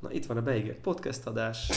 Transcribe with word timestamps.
Na 0.00 0.12
itt 0.12 0.26
van 0.26 0.36
a 0.36 0.42
beígért 0.42 0.80
podcast 0.80 1.26
adás, 1.26 1.70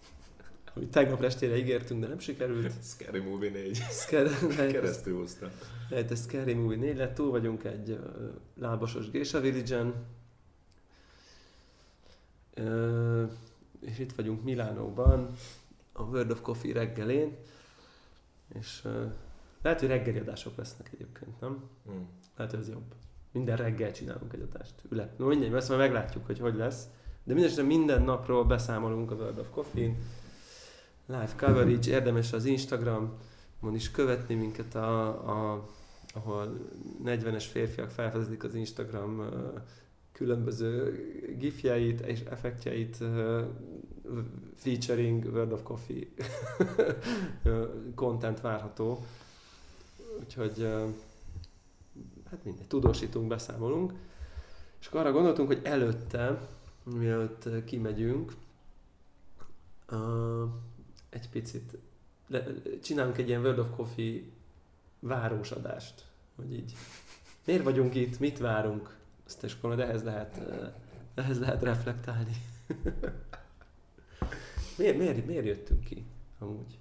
amit 0.74 0.90
tegnap 0.90 1.22
estére 1.22 1.56
ígértünk, 1.56 2.00
de 2.00 2.08
nem 2.08 2.18
sikerült. 2.18 2.72
Scary 2.82 3.20
Movie 3.20 3.50
4. 3.50 3.76
Scary, 3.90 4.30
Keresztül 4.72 5.18
hozta. 5.18 5.50
Lehet, 5.88 6.10
ez 6.10 6.20
Scary 6.20 6.54
Movie 6.54 6.76
4 6.76 6.96
lett, 6.96 7.14
túl 7.14 7.30
vagyunk 7.30 7.64
egy 7.64 7.90
uh, 7.90 7.98
lábasos 8.54 9.10
Geisha 9.10 9.40
Village-en. 9.40 9.94
Uh, 12.56 13.30
és 13.80 13.98
itt 13.98 14.12
vagyunk 14.12 14.42
Milánóban, 14.42 15.36
a 15.92 16.02
World 16.02 16.30
of 16.30 16.40
Coffee 16.40 16.72
reggelén. 16.72 17.36
És 18.54 18.82
uh, 18.84 19.12
lehet, 19.62 19.80
hogy 19.80 19.88
reggeli 19.88 20.18
adások 20.18 20.56
lesznek 20.56 20.90
egyébként, 20.92 21.40
nem? 21.40 21.68
Mm. 21.90 22.02
Lehet, 22.36 22.52
hogy 22.52 22.62
ez 22.62 22.68
jobb. 22.68 22.94
Minden 23.32 23.56
reggel 23.56 23.92
csinálunk 23.92 24.32
egy 24.32 24.48
adást. 24.52 24.74
Ülep. 24.90 25.18
No 25.18 25.26
mindegy, 25.26 25.54
ezt 25.54 25.68
majd 25.68 25.80
meglátjuk, 25.80 26.26
hogy 26.26 26.38
hogy 26.38 26.54
lesz. 26.54 26.88
De 27.26 27.34
mindesetre 27.34 27.62
minden 27.62 28.02
napról 28.02 28.44
beszámolunk 28.44 29.10
a 29.10 29.14
World 29.14 29.38
of 29.38 29.50
Coffee-n. 29.50 29.96
Live 31.06 31.32
coverage, 31.36 31.90
érdemes 31.90 32.32
az 32.32 32.44
Instagramon 32.44 33.74
is 33.74 33.90
követni 33.90 34.34
minket, 34.34 34.74
a, 34.74 35.08
a, 35.08 35.66
ahol 36.14 36.58
40-es 37.04 37.44
férfiak 37.50 37.90
felvezetik 37.90 38.44
az 38.44 38.54
Instagram 38.54 39.28
különböző 40.12 40.94
gifjeit 41.38 42.00
és 42.00 42.20
effektjeit 42.20 43.04
featuring 44.54 45.24
World 45.24 45.52
of 45.52 45.62
Coffee 45.62 46.06
content 47.94 48.40
várható. 48.40 49.04
Úgyhogy 50.20 50.68
hát 52.30 52.44
mindegy, 52.44 52.66
tudósítunk, 52.66 53.28
beszámolunk. 53.28 53.92
És 54.80 54.86
akkor 54.86 55.00
arra 55.00 55.12
gondoltunk, 55.12 55.48
hogy 55.48 55.60
előtte, 55.62 56.48
mielőtt 56.94 57.64
kimegyünk, 57.64 58.32
uh, 59.90 60.48
egy 61.08 61.28
picit 61.28 61.76
le, 62.26 62.44
csinálunk 62.82 63.18
egy 63.18 63.28
ilyen 63.28 63.40
World 63.40 63.58
of 63.58 63.76
Coffee 63.76 64.20
várósadást, 65.00 66.04
hogy 66.36 66.52
így 66.52 66.76
miért 67.44 67.62
vagyunk 67.62 67.94
itt, 67.94 68.18
mit 68.18 68.38
várunk, 68.38 68.96
azt 69.26 69.42
és 69.42 69.54
akkor 69.54 69.80
ehhez 69.80 70.02
lehet, 70.02 70.40
ehhez 71.14 71.38
lehet 71.38 71.62
reflektálni. 71.62 72.36
miért, 74.78 74.98
miért, 74.98 75.26
miért 75.26 75.46
jöttünk 75.46 75.84
ki 75.84 76.04
amúgy? 76.38 76.78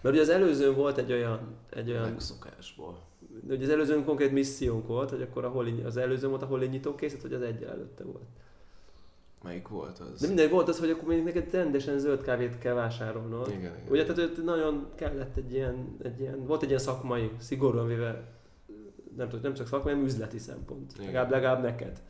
Mert 0.00 0.14
ugye 0.14 0.20
az 0.20 0.28
előzőn 0.28 0.74
volt 0.74 0.98
egy 0.98 1.12
olyan... 1.12 1.56
Egy 1.70 1.90
olyan 1.90 2.10
Megszokásból. 2.10 3.00
Ugye 3.48 3.64
az 3.64 3.70
előzőn 3.70 4.04
konkrét 4.04 4.32
missziónk 4.32 4.86
volt, 4.86 5.10
hogy 5.10 5.22
akkor 5.22 5.44
ahol 5.44 5.66
az 5.84 5.96
előző 5.96 6.28
volt, 6.28 6.42
ahol 6.42 6.58
nyitók 6.58 6.96
készít, 6.96 7.22
vagy 7.22 7.32
az 7.32 7.42
egyel 7.42 7.70
előtte 7.70 8.04
volt. 8.04 8.24
Melyik 9.42 9.68
volt 9.68 9.98
az? 9.98 10.20
De 10.20 10.26
mindegy, 10.26 10.50
volt 10.50 10.68
az, 10.68 10.78
hogy 10.78 10.90
akkor 10.90 11.08
még 11.08 11.24
neked 11.24 11.52
rendesen 11.52 11.98
zöld 11.98 12.22
kávét 12.22 12.58
kell 12.58 12.74
vásárolnod. 12.74 13.48
Igen, 13.48 13.60
igen. 13.60 13.86
Ugye, 13.88 14.04
tehát 14.04 14.30
ott 14.30 14.44
nagyon 14.44 14.88
kellett 14.94 15.36
egy 15.36 15.52
ilyen, 15.52 15.96
egy 16.02 16.20
ilyen, 16.20 16.46
volt 16.46 16.62
egy 16.62 16.68
ilyen 16.68 16.80
szakmai, 16.80 17.30
szigorúan 17.38 17.86
véve, 17.86 18.32
nem 19.16 19.28
tudom, 19.28 19.42
nem 19.42 19.54
csak 19.54 19.66
szakmai, 19.66 19.92
hanem 19.92 20.06
üzleti 20.06 20.38
szempont. 20.38 20.92
Igen. 20.94 21.06
Legalább, 21.06 21.30
legalább 21.30 21.62
neked. 21.62 22.02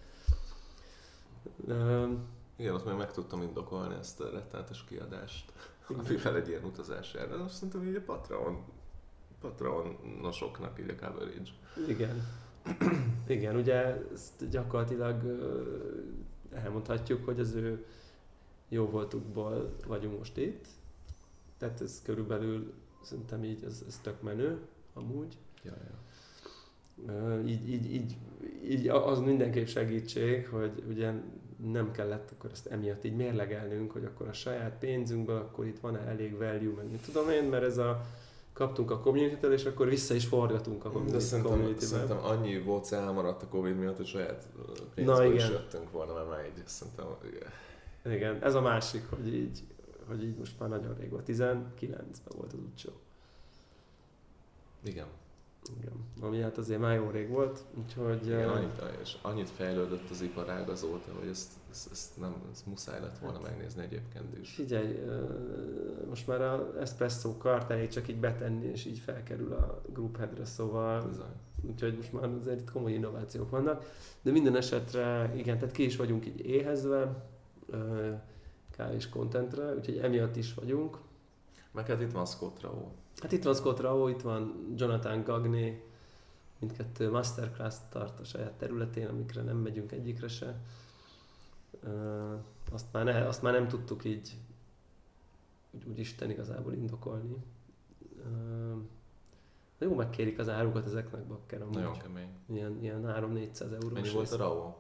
Igen, 2.57 2.75
ott 2.75 2.85
meg 2.85 2.97
meg 2.97 3.13
tudtam 3.13 3.43
indokolni 3.43 3.95
ezt 3.95 4.21
a 4.21 4.31
rettenetes 4.31 4.85
kiadást, 4.85 5.53
amivel 5.89 6.37
egy 6.37 6.49
ilyen 6.49 6.65
utazás. 6.65 7.13
De 7.13 7.35
azt 7.45 7.55
szerintem 7.55 7.87
így 7.87 7.95
a 7.95 8.03
Patreon, 8.07 8.65
Patreonosoknak 9.43 10.79
így 10.81 10.95
a 10.99 11.07
coverage. 11.07 11.51
igen. 11.89 12.23
Igen, 13.27 13.57
ugye 13.57 14.09
ezt 14.13 14.49
gyakorlatilag 14.51 15.23
elmondhatjuk, 16.53 17.25
hogy 17.25 17.41
az 17.41 17.55
ő 17.55 17.87
jó 18.69 18.87
voltukból 18.87 19.77
vagyunk 19.87 20.19
most 20.19 20.37
itt. 20.37 20.67
Tehát 21.59 21.81
ez 21.81 22.03
körülbelül 22.05 22.73
szerintem 23.03 23.45
így, 23.45 23.65
ez, 23.65 23.85
ez 23.89 23.99
tök 24.03 24.23
menő, 24.23 24.59
amúgy. 24.95 25.37
Ja, 25.63 25.73
ja. 25.85 26.01
Így, 27.47 27.69
így, 27.69 27.93
így, 27.93 28.17
így 28.65 28.89
az 28.89 29.19
mindenképp 29.19 29.67
segítség, 29.67 30.49
hogy 30.49 30.83
ugye 30.89 31.13
nem 31.71 31.91
kellett 31.91 32.31
akkor 32.31 32.51
ezt 32.51 32.67
emiatt 32.67 33.05
így 33.05 33.17
mérlegelnünk, 33.17 33.91
hogy 33.93 34.05
akkor 34.05 34.29
a 34.29 34.33
saját 34.33 34.79
pénzünkből, 34.79 35.37
akkor 35.37 35.67
itt 35.67 35.79
van-e 35.79 35.99
elég 35.99 36.37
value, 36.37 36.75
meg 36.77 36.91
mit 36.91 37.05
tudom 37.05 37.31
én, 37.31 37.45
mert 37.45 37.65
ez 37.65 37.79
a 37.79 38.07
kaptunk 38.67 38.91
a 38.91 38.99
community 39.01 39.45
és 39.53 39.65
akkor 39.65 39.89
vissza 39.89 40.15
is 40.15 40.27
forgatunk 40.27 40.85
a 40.85 40.89
De 40.89 40.95
community- 40.95 41.21
szerintem, 41.21 41.53
community-be. 41.53 41.87
szerintem 41.87 42.25
annyi 42.25 42.61
volt 42.61 42.93
elmaradt 42.93 43.43
a 43.43 43.47
Covid 43.49 43.77
miatt, 43.79 43.97
hogy 43.97 44.07
saját 44.07 44.47
pénzből 44.95 45.35
is 45.35 45.49
jöttünk 45.49 45.91
volna, 45.91 46.13
mert 46.15 46.29
már 46.29 46.45
így 46.47 46.67
szerintem 46.67 47.07
igen. 47.25 48.15
Igen, 48.17 48.43
ez 48.43 48.55
a 48.55 48.61
másik, 48.61 49.03
hogy 49.11 49.35
így, 49.35 49.63
hogy 50.09 50.25
így 50.25 50.37
most 50.37 50.59
már 50.61 50.69
nagyon 50.69 50.95
rég 51.01 51.11
volt, 51.11 51.25
19-ben 51.29 52.37
volt 52.37 52.53
az 52.53 52.59
utcsó. 52.59 52.91
Igen. 54.85 55.07
Igen. 55.79 55.93
Ami 56.21 56.41
hát 56.41 56.59
azért 56.59 56.81
már 56.81 56.97
jó 56.97 57.11
rég 57.11 57.29
volt, 57.29 57.65
úgyhogy... 57.79 58.27
Igen, 58.27 58.49
annyit, 58.49 58.83
és 59.03 59.17
annyit 59.23 59.51
fejlődött 59.51 60.11
az 60.11 60.23
iparág 60.23 60.69
azóta, 60.69 61.13
hogy 61.19 61.29
ezt, 61.29 61.53
ezt, 61.71 61.91
ezt 61.91 62.21
nem, 62.21 62.35
ezt 62.53 62.67
muszáj 62.67 63.01
lett 63.01 63.19
volna 63.19 63.39
Hát. 63.39 63.49
megnézni 63.49 63.83
egyébként 63.83 64.39
is. 64.41 64.55
Figyelj, 64.55 64.99
most 66.09 66.27
már 66.27 66.41
az 66.41 66.61
espresso 66.81 67.37
kart 67.37 67.71
elég 67.71 67.89
csak 67.89 68.09
így 68.09 68.17
betenni, 68.21 68.67
és 68.67 68.85
így 68.85 68.99
felkerül 68.99 69.53
a 69.53 69.83
group 69.93 70.17
headre, 70.17 70.45
szóval 70.45 71.07
Bizony. 71.07 71.71
úgyhogy 71.71 71.97
most 71.97 72.13
már 72.13 72.31
azért 72.41 72.61
itt 72.61 72.71
komoly 72.71 72.93
innovációk 72.93 73.51
vannak. 73.51 73.85
De 74.23 74.31
minden 74.31 74.57
esetre, 74.57 75.33
igen, 75.37 75.59
tehát 75.59 75.75
ki 75.75 75.85
is 75.85 75.97
vagyunk 75.97 76.27
így 76.27 76.41
éhezve, 76.47 77.27
kávés 78.71 79.09
contentre, 79.09 79.75
úgyhogy 79.75 79.97
emiatt 79.99 80.37
is 80.37 80.55
vagyunk. 80.55 80.99
Meg 81.73 81.87
hát 81.87 82.01
itt 82.01 82.13
van 82.13 82.27
Scott 82.27 82.61
Rao. 82.61 82.89
Hát 83.17 83.33
itt 83.33 83.43
van 83.43 83.55
Scott 83.55 83.81
Rao, 83.81 84.09
itt 84.09 84.21
van 84.21 84.73
Jonathan 84.77 85.23
Gagné, 85.23 85.85
mindkettő 86.59 87.11
masterclass 87.11 87.77
tart 87.91 88.21
a 88.21 88.25
saját 88.25 88.53
területén, 88.53 89.07
amikre 89.07 89.43
nem 89.43 89.57
megyünk 89.57 89.93
egyikre 89.93 90.29
se. 90.29 90.61
Azt, 92.73 92.87
már 92.93 93.05
ne, 93.05 93.27
azt 93.27 93.43
már 93.43 93.53
nem 93.53 93.69
tudtuk 93.69 94.05
így 94.05 94.37
úgy, 95.73 95.85
úgy 95.89 95.99
Isten 95.99 96.31
igazából 96.31 96.73
indokolni. 96.73 97.37
Ö, 98.25 98.75
jó 99.79 99.95
megkérik 99.95 100.39
az 100.39 100.49
árukat 100.49 100.87
ezeknek 100.87 101.27
bakker 101.27 101.63
amúgy. 101.63 101.75
Nagyon 101.75 101.99
kemény. 101.99 102.29
Ilyen, 102.47 102.79
ilyen 102.83 103.03
3-400 103.07 103.61
eurós. 103.61 103.93
Mennyi 103.93 104.11
volt 104.11 104.31
a 104.31 104.37
Rao? 104.37 104.75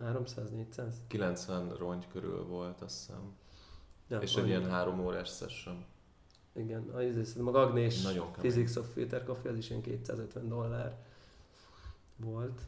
300-400? 0.00 0.92
90 1.06 1.76
rongy 1.76 2.08
körül 2.08 2.46
volt, 2.46 2.80
azt 2.80 2.98
hiszem. 2.98 3.36
Ja, 4.08 4.18
és 4.18 4.36
egy 4.36 4.46
ilyen 4.46 4.70
három 4.70 5.00
órás 5.00 5.36
session. 5.36 5.84
Igen, 6.52 6.88
a, 6.88 6.96
a 6.96 7.00
Nagyon 8.02 8.32
kemény. 8.32 8.32
Physics 8.32 8.76
of 8.76 8.92
Filter 8.92 9.24
Coffee 9.24 9.50
az 9.50 9.56
is 9.56 9.70
ilyen 9.70 9.82
250 9.82 10.48
dollár 10.48 10.98
volt. 12.16 12.60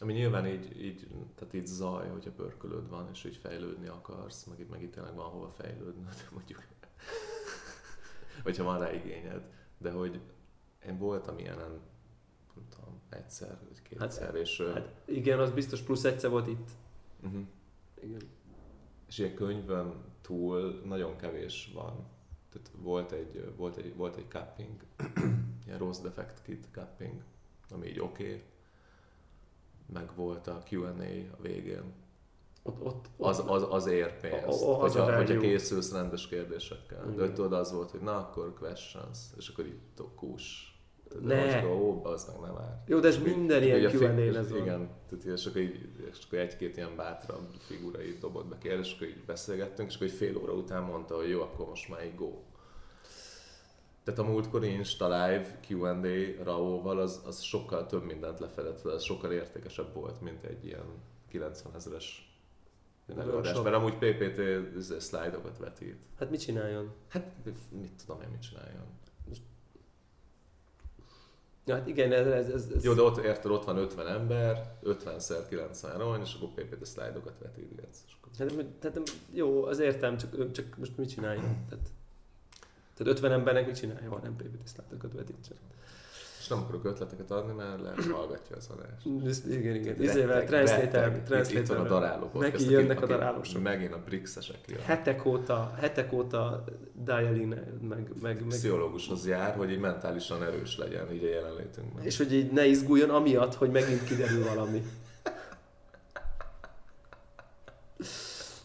Ami 0.00 0.12
nyilván 0.12 0.46
így, 0.46 0.84
így, 0.84 1.06
tehát 1.34 1.54
így 1.54 1.66
zaj, 1.66 2.08
hogyha 2.08 2.30
pörkölőd 2.30 2.88
van, 2.88 3.08
és 3.12 3.24
így 3.24 3.36
fejlődni 3.36 3.86
akarsz, 3.86 4.44
meg 4.44 4.60
itt, 4.60 4.70
meg 4.70 4.82
itt 4.82 4.92
tényleg 4.92 5.14
van 5.14 5.30
hova 5.30 5.48
fejlődnöd, 5.48 6.28
mondjuk. 6.34 6.62
Vagy 8.44 8.56
ha 8.56 8.64
van 8.64 8.78
rá 8.78 8.92
igényed. 8.92 9.42
De 9.78 9.90
hogy 9.90 10.20
én 10.86 10.98
voltam 10.98 11.38
ilyenen, 11.38 11.70
nem 12.54 12.66
tudom, 12.68 13.00
egyszer, 13.08 13.58
vagy 13.68 13.82
kétszer, 13.82 14.34
és, 14.34 14.60
ö, 14.60 14.72
Hát 14.72 14.94
igen, 15.04 15.38
az 15.40 15.50
biztos 15.50 15.80
plusz 15.80 16.04
egyszer 16.04 16.30
volt 16.30 16.46
itt. 16.46 16.70
uh-huh. 17.22 17.40
Igen. 18.02 18.20
és 19.08 19.18
ilyen 19.18 19.34
könyvön 19.34 19.94
túl 20.20 20.80
nagyon 20.84 21.16
kevés 21.16 21.70
van. 21.74 22.06
Tehát 22.62 22.80
volt 22.82 23.12
egy, 23.12 23.52
volt 23.56 23.76
egy, 23.76 23.96
volt 23.96 24.16
egy 24.16 24.26
cupping, 24.28 24.80
ilyen 25.66 25.78
rossz 25.78 25.98
defect 25.98 26.42
kit 26.42 26.66
cupping, 26.72 27.22
ami 27.70 27.86
így 27.86 28.00
oké, 28.00 28.24
okay. 28.24 28.42
meg 29.92 30.10
volt 30.14 30.46
a 30.46 30.62
Q&A 30.70 31.34
a 31.38 31.42
végén. 31.42 31.92
Ott, 32.62 32.84
ott, 32.84 33.06
Az, 33.16 33.38
ott, 33.40 33.48
az, 33.48 33.66
az 33.70 33.86
ér 33.86 34.20
pénzt, 34.20 34.62
A- 34.62 34.80
a- 34.80 34.82
az 34.82 34.96
a 34.96 35.02
hogyha, 35.02 35.16
hogyha 35.16 35.40
készülsz 35.40 35.92
rendes 35.92 36.28
kérdésekkel. 36.28 37.14
De 37.14 37.32
tudod, 37.32 37.52
az 37.52 37.72
volt, 37.72 37.90
hogy 37.90 38.00
na 38.00 38.16
akkor 38.16 38.54
questions, 38.54 39.18
és 39.36 39.48
akkor 39.48 39.66
így 39.66 39.78
tudok, 39.94 40.16
kús. 40.16 40.75
Ne. 41.22 41.66
Ó, 41.66 42.04
az 42.04 42.24
meg 42.26 42.40
nem 42.40 42.56
áll. 42.56 42.82
Jó, 42.86 42.98
de 42.98 43.08
ez 43.08 43.18
minden 43.22 43.60
így- 43.60 43.66
ilyen 43.66 43.78
így 43.78 43.84
a 43.84 43.90
fi- 43.90 43.98
Q&A-n 44.00 44.36
ez 44.36 44.50
van. 44.50 44.60
Igen, 44.60 44.88
tehát 45.08 45.24
és 45.24 45.46
akkor, 45.46 45.60
így, 45.60 45.88
és 46.10 46.18
akkor 46.26 46.38
egy-két 46.38 46.76
ilyen 46.76 46.96
bátrabb 46.96 47.48
figura 47.58 48.02
így 48.02 48.18
dobott 48.18 48.46
be 48.46 48.58
kérdést, 48.58 48.90
és 48.90 48.96
akkor 48.96 49.06
így 49.08 49.24
beszélgettünk, 49.26 49.88
és 49.88 49.94
akkor 49.94 50.06
egy 50.06 50.12
fél 50.12 50.36
óra 50.36 50.52
után 50.52 50.82
mondta, 50.82 51.16
hogy 51.16 51.28
jó, 51.28 51.40
akkor 51.42 51.66
most 51.68 51.88
már 51.88 52.04
így 52.04 52.14
go. 52.14 52.32
Tehát 54.04 54.20
a 54.20 54.24
múltkori 54.24 54.68
Insta 54.72 55.04
Live 55.08 55.58
Q&A 55.68 56.42
Raóval 56.44 56.98
az, 56.98 57.22
az 57.26 57.40
sokkal 57.40 57.86
több 57.86 58.04
mindent 58.04 58.40
lefedett, 58.40 58.80
az 58.84 59.02
sokkal 59.02 59.32
értékesebb 59.32 59.94
volt, 59.94 60.20
mint 60.20 60.44
egy 60.44 60.64
ilyen 60.66 60.84
90 61.28 61.72
ezeres 61.74 62.36
előadás, 63.18 63.62
mert 63.62 63.74
amúgy 63.76 63.94
PPT 63.98 64.40
szlájdokat 65.00 65.58
vetít. 65.58 65.96
Hát 66.18 66.30
mit 66.30 66.40
csináljon? 66.40 66.92
Hát 67.08 67.26
mit 67.80 67.90
tudom 68.06 68.22
én, 68.22 68.28
mit 68.28 68.42
csináljon. 68.42 68.84
Ja, 71.66 71.74
hát 71.74 71.86
igen, 71.86 72.12
ez, 72.12 72.26
ez, 72.26 72.66
ez. 72.76 72.84
Jó, 72.84 72.92
de 72.92 73.02
ott, 73.02 73.16
érted, 73.24 73.50
ott 73.50 73.64
van 73.64 73.76
50 73.76 74.06
ember, 74.06 74.76
50-szer 74.84 75.44
90 75.48 76.00
arany, 76.00 76.20
és 76.20 76.34
akkor 76.34 76.48
PPT 76.48 76.86
szlájdokat 76.86 77.34
vetítgetsz. 77.42 77.98
akkor- 78.20 78.32
Hát, 78.38 78.64
tehát, 78.78 79.00
jó, 79.32 79.64
az 79.64 79.78
értem, 79.78 80.16
csak, 80.16 80.52
csak 80.52 80.76
most 80.78 80.96
mit 80.96 81.08
csináljon? 81.08 81.42
Tehát, 81.68 81.88
tehát 82.96 83.12
50 83.12 83.32
embernek 83.32 83.66
mit 83.66 83.76
csinálja, 83.76 84.08
ha 84.10 84.18
nem 84.22 84.36
PPT 84.36 84.68
szlájdokat 84.68 85.12
vetítsen? 85.12 85.56
És 86.46 86.52
nem 86.52 86.62
akarok 86.62 86.84
ötleteket 86.84 87.30
adni, 87.30 87.52
mert 87.52 87.80
lehet 87.82 88.04
hallgatja 88.04 88.56
az 88.56 88.68
adást. 88.70 89.26
Ez- 89.26 89.42
Igen, 89.50 89.74
igen. 89.74 90.02
Izével, 90.02 90.44
translator. 90.44 91.20
Itt- 91.50 91.66
van 91.66 91.78
a 91.78 91.88
daráló 91.88 92.30
Neki 92.34 92.70
jönnek 92.70 93.02
a 93.02 93.06
darálósok. 93.06 93.62
Megint 93.62 93.92
a 93.92 93.98
brixesek 94.04 94.58
jönnek. 94.66 94.84
Hetek 94.84 95.24
óta, 95.24 95.74
hetek 95.80 96.12
óta 96.12 96.64
dialing 97.04 97.48
meg, 97.48 97.64
meg, 97.88 98.10
meg, 98.22 98.44
Pszichológushoz 98.48 99.26
jár, 99.26 99.54
hogy 99.56 99.70
így 99.70 99.78
mentálisan 99.78 100.42
erős 100.42 100.78
legyen 100.78 101.12
így 101.12 101.24
a 101.24 101.28
jelenlétünkben. 101.28 102.04
és 102.04 102.16
hogy 102.16 102.32
így 102.32 102.52
ne 102.52 102.66
izguljon 102.66 103.10
amiatt, 103.10 103.54
hogy 103.54 103.70
megint 103.70 104.04
kiderül 104.04 104.44
valami. 104.44 104.82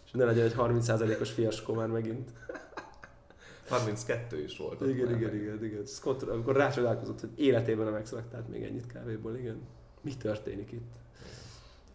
És 0.06 0.12
ne 0.12 0.26
legyen 0.26 0.46
egy 0.46 0.56
30%-os 0.58 1.32
fiaskó 1.32 1.74
már 1.74 1.88
megint. 1.88 2.30
32 3.72 4.44
is 4.44 4.58
volt. 4.58 4.82
Igen, 4.82 5.06
már. 5.06 5.16
igen, 5.16 5.36
igen, 5.36 5.64
igen. 5.64 5.86
Scott, 5.86 6.22
amikor 6.22 6.56
rácsodálkozott, 6.56 7.20
hogy 7.20 7.30
életében 7.36 7.84
nem 7.84 7.94
megszoktált 7.94 8.50
még 8.50 8.64
ennyit 8.64 8.88
kávéból, 8.88 9.38
igen. 9.38 9.62
Mi 10.02 10.14
történik 10.18 10.72
itt? 10.72 10.94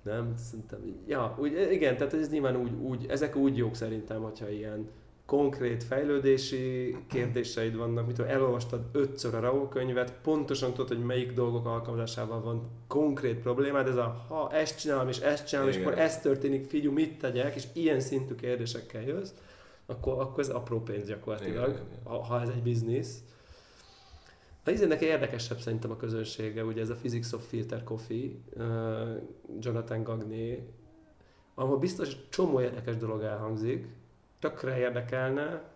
Nem, 0.02 0.34
szerintem, 0.37 0.81
ja, 1.06 1.37
úgy, 1.38 1.69
igen, 1.70 1.96
tehát 1.96 2.14
ez 2.14 2.31
nyilván 2.31 2.56
úgy, 2.56 2.73
úgy, 2.73 3.06
ezek 3.08 3.37
úgy 3.37 3.56
jók 3.56 3.75
szerintem, 3.75 4.23
hogyha 4.23 4.49
ilyen 4.49 4.88
konkrét 5.26 5.84
fejlődési 5.84 6.96
kérdéseid 7.08 7.76
vannak, 7.76 8.06
mit 8.06 8.17
tudom, 8.17 8.31
elolvastad 8.31 8.81
ötször 8.93 9.34
a 9.34 9.40
RAW 9.40 9.69
könyvet, 9.69 10.12
pontosan 10.23 10.73
tudod, 10.73 10.88
hogy 10.88 11.05
melyik 11.05 11.32
dolgok 11.32 11.67
alkalmazásával 11.67 12.40
van 12.40 12.70
konkrét 12.88 13.38
problémád, 13.38 13.88
ez 13.88 13.96
a 13.96 14.25
ha 14.28 14.52
ezt 14.52 14.78
csinálom 14.78 15.08
és 15.08 15.19
ezt 15.19 15.46
csinálom, 15.46 15.70
és 15.70 15.76
Igen. 15.76 15.88
akkor 15.88 16.00
ez 16.00 16.20
történik, 16.20 16.69
figyelj, 16.69 16.94
mit 16.94 17.19
tegyek, 17.19 17.55
és 17.55 17.64
ilyen 17.73 18.00
szintű 18.00 18.34
kérdésekkel 18.34 19.02
jössz, 19.02 19.31
akkor, 19.87 20.21
akkor 20.21 20.38
ez 20.38 20.49
apró 20.49 20.81
pénz 20.81 21.06
gyakorlatilag, 21.06 21.69
Igen, 21.69 21.87
igen. 21.87 22.00
ha, 22.05 22.23
ha 22.23 22.41
ez 22.41 22.49
egy 22.49 22.62
biznisz. 22.62 23.25
A 24.65 24.71
izének 24.71 25.00
érdekesebb 25.00 25.59
szerintem 25.59 25.91
a 25.91 25.97
közönsége, 25.97 26.65
ugye 26.65 26.81
ez 26.81 26.91
a 26.91 26.94
Physics 26.94 27.33
of 27.33 27.49
Filter 27.49 27.85
Coffee, 27.85 28.31
uh, 28.56 29.23
Jonathan 29.59 30.03
Gagné, 30.03 30.69
ahol 31.55 31.79
biztos 31.79 32.17
csomó 32.29 32.61
érdekes 32.61 32.97
dolog 32.97 33.23
elhangzik, 33.23 33.88
tökre 34.38 34.79
érdekelne, 34.79 35.71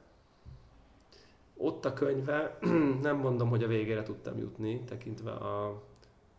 ott 1.56 1.84
a 1.84 1.92
könyve, 1.92 2.58
nem 3.02 3.16
mondom, 3.16 3.48
hogy 3.48 3.62
a 3.62 3.66
végére 3.66 4.02
tudtam 4.02 4.38
jutni, 4.38 4.84
tekintve 4.84 5.30
a 5.30 5.82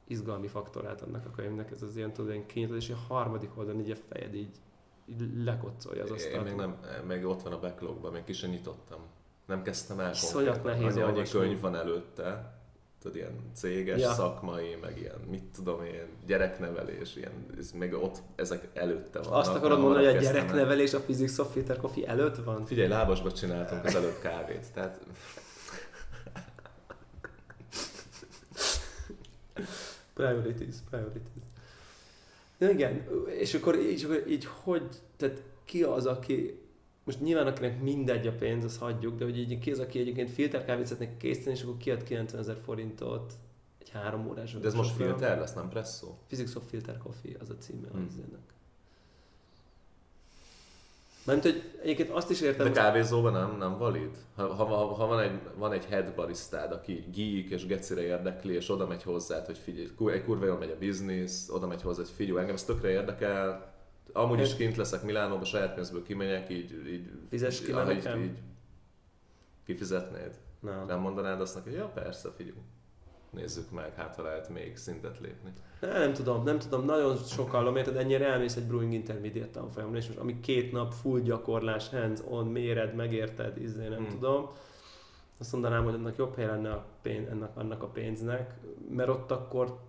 izgalmi 0.08 0.48
faktorát 0.48 1.02
annak 1.02 1.26
a 1.26 1.32
könyvnek, 1.32 1.72
ez 1.72 1.82
az 1.82 1.96
ilyen 1.98 2.14
tudod, 2.14 2.32
ilyen 2.32 2.46
kényelmes, 2.46 2.90
és 2.90 2.96
a 2.96 3.14
harmadik 3.14 3.58
oldalon 3.58 3.82
így 3.82 3.92
a 3.92 3.96
fejed 3.96 4.34
így 4.34 4.56
lekoccolja 5.44 6.04
az 6.04 6.10
Én 6.10 6.16
asztalt. 6.16 6.44
még, 6.44 6.56
nem, 6.56 6.76
még 7.08 7.26
ott 7.26 7.42
van 7.42 7.54
a 7.54 7.60
backlogban, 7.60 8.12
még 8.12 8.24
ki 8.24 8.34
sem 8.34 8.50
nyitottam. 8.50 9.00
Nem 9.46 9.62
kezdtem 9.64 10.00
el 10.00 10.12
Iszonyat 10.12 10.64
nehéz 10.64 10.96
annyi, 10.96 11.02
annyi 11.02 11.30
könyv 11.30 11.60
van 11.62 11.76
előtte, 11.76 12.56
tudod, 13.02 13.16
ilyen 13.18 13.52
céges, 13.54 14.00
Ja. 14.00 14.12
szakmai, 14.12 14.78
meg 14.82 14.98
ilyen, 15.00 15.20
mit 15.30 15.44
tudom 15.44 15.84
én, 15.84 16.06
gyereknevelés, 16.26 17.16
ilyen, 17.16 17.32
ez 17.58 17.72
még 17.72 17.94
ott, 17.94 18.18
ezek 18.36 18.68
előtte 18.74 19.20
vannak. 19.20 19.38
Azt 19.38 19.54
akarod 19.56 19.80
mondani, 19.80 20.06
hogy 20.06 20.16
a 20.16 20.20
gyereknevelés 20.20 20.94
a 20.94 21.00
Physics 21.00 21.38
of 21.38 21.52
Filter 21.52 21.78
Coffee 21.78 22.08
előtt 22.08 22.36
van? 22.44 22.66
Figyelj, 22.66 22.88
lábasba 22.88 23.32
csináltunk 23.32 23.86
az 23.86 23.96
előtt 23.96 24.20
kávét, 24.22 24.74
tehát 24.74 25.00
Priorities, 30.14 30.76
priorities. 30.90 31.44
Igen, 32.70 33.08
és 33.40 33.54
akkor, 33.54 33.76
és 33.76 34.04
akkor 34.04 34.24
így 34.28 34.46
hogy, 34.46 34.88
tehát 35.18 35.44
ki 35.66 35.84
az, 35.84 36.06
aki, 36.06 36.60
most 37.04 37.22
nyilván 37.22 37.48
akinek 37.48 37.82
mindegy 37.82 38.28
a 38.28 38.32
pénz, 38.32 38.64
azt 38.64 38.78
hagyjuk, 38.78 39.18
de 39.18 39.24
hogy 39.24 39.38
így 39.38 39.60
ki 39.60 39.72
az, 39.72 39.80
aki 39.80 40.00
egyébként 40.00 40.30
filterkávét 40.30 40.86
szeretne 40.86 41.18
készíteni, 41.18 41.56
és 41.56 41.64
akkor 41.64 41.78
kiad 41.78 42.04
90 42.04 42.42
ezer 42.42 42.58
forintot 42.64 43.34
egy 43.80 43.90
három 43.90 44.28
órás 44.28 44.54
de 44.54 44.68
ez 44.68 44.74
most 44.74 44.96
filter 44.96 45.40
lesz, 45.40 45.54
nem 45.54 45.70
presszó? 45.70 46.18
Physics 46.28 46.56
of 46.56 46.64
Filter 46.70 46.98
Coffee, 46.98 47.36
az 47.40 47.50
a 47.50 47.58
címe 47.58 47.88
Hmm. 47.88 48.06
az 48.08 48.16
ennek. 48.18 48.54
Mert 51.26 51.44
hogy 51.44 51.62
egyébként 51.82 52.10
azt 52.10 52.30
is 52.30 52.42
értem, 52.42 52.66
De 52.66 52.72
kávézóban 52.72 53.32
nem, 53.32 53.58
nem 53.58 53.78
valid? 53.78 54.18
Ha, 54.36 54.54
ha, 54.54 54.66
ha, 54.94 55.08
van, 55.08 55.20
egy, 55.20 55.40
van 55.56 55.72
egy 55.72 55.86
head 55.86 56.14
baristád, 56.16 56.72
aki 56.72 56.94
geek 57.14 57.50
és 57.50 57.66
gecire 57.66 58.02
érdekli, 58.02 58.54
és 58.54 58.70
oda 58.70 58.88
megy 58.88 59.04
hozzád, 59.04 59.46
hogy 59.46 59.58
figyelj, 59.58 59.90
egy 60.14 60.24
kurva 60.24 60.46
jól 60.46 60.58
megy 60.58 60.70
a 60.70 60.78
biznisz, 60.78 61.50
oda 61.50 61.68
megy 61.68 61.82
hozzá, 61.82 62.02
hogy 62.02 62.12
figyelj, 62.16 62.40
engem 62.40 62.56
ez 62.56 62.64
tökre 62.64 62.90
érdekel, 62.90 63.74
amúgy 64.14 64.40
is 64.40 64.48
Hát- 64.48 64.58
kint 64.58 64.76
leszek 64.78 65.04
Milánóba, 65.04 65.46
saját 65.46 65.74
pénzből 65.74 66.04
kimegyek, 66.04 66.50
így, 66.50 66.88
így, 66.88 67.12
Fizess 67.30 67.62
ki 67.62 67.72
így, 67.72 68.24
így 68.24 68.38
kifizetnéd? 69.66 70.40
nem. 70.60 70.86
Nem 70.86 71.00
mondanád 71.00 71.42
azt 71.42 71.56
neki, 71.56 71.70
hogy 71.70 71.78
ja 71.78 71.86
persze, 71.88 72.30
figyelj, 72.36 72.56
nézzük 73.32 73.72
meg, 73.72 73.94
hát 73.96 74.16
ha 74.16 74.22
lehet 74.22 74.50
még 74.50 74.78
szintet 74.78 75.20
lépni. 75.20 75.54
Ne, 75.80 76.00
nem 76.00 76.14
tudom, 76.14 76.44
nem 76.44 76.60
tudom, 76.60 76.86
nagyon 76.86 77.16
sokkal 77.18 77.78
érted, 77.78 77.96
ennyire 77.96 78.26
elmész 78.26 78.56
egy 78.56 78.68
Brewing 78.68 78.94
Intermediate 78.94 79.50
tanfolyamra, 79.50 79.98
és 79.98 80.08
most 80.08 80.20
ami 80.20 80.40
két 80.40 80.72
nap 80.72 80.94
full 80.94 81.20
gyakorlás, 81.20 81.90
hands-on, 81.90 82.48
méred, 82.48 82.96
megérted, 82.96 83.62
izé, 83.62 83.88
nem 83.88 83.98
Hmm. 83.98 84.10
tudom. 84.10 84.50
Azt 85.40 85.52
mondanám, 85.52 85.84
hogy 85.84 85.94
annak 85.94 86.18
jobb 86.18 86.36
hely 86.36 86.46
lenne 86.46 86.72
a 86.72 86.86
pénz, 87.02 87.28
ennek, 87.30 87.58
annak 87.58 87.84
a 87.84 87.88
pénznek, 87.88 88.54
mert 88.90 89.10
ott 89.10 89.32
akkor 89.32 89.80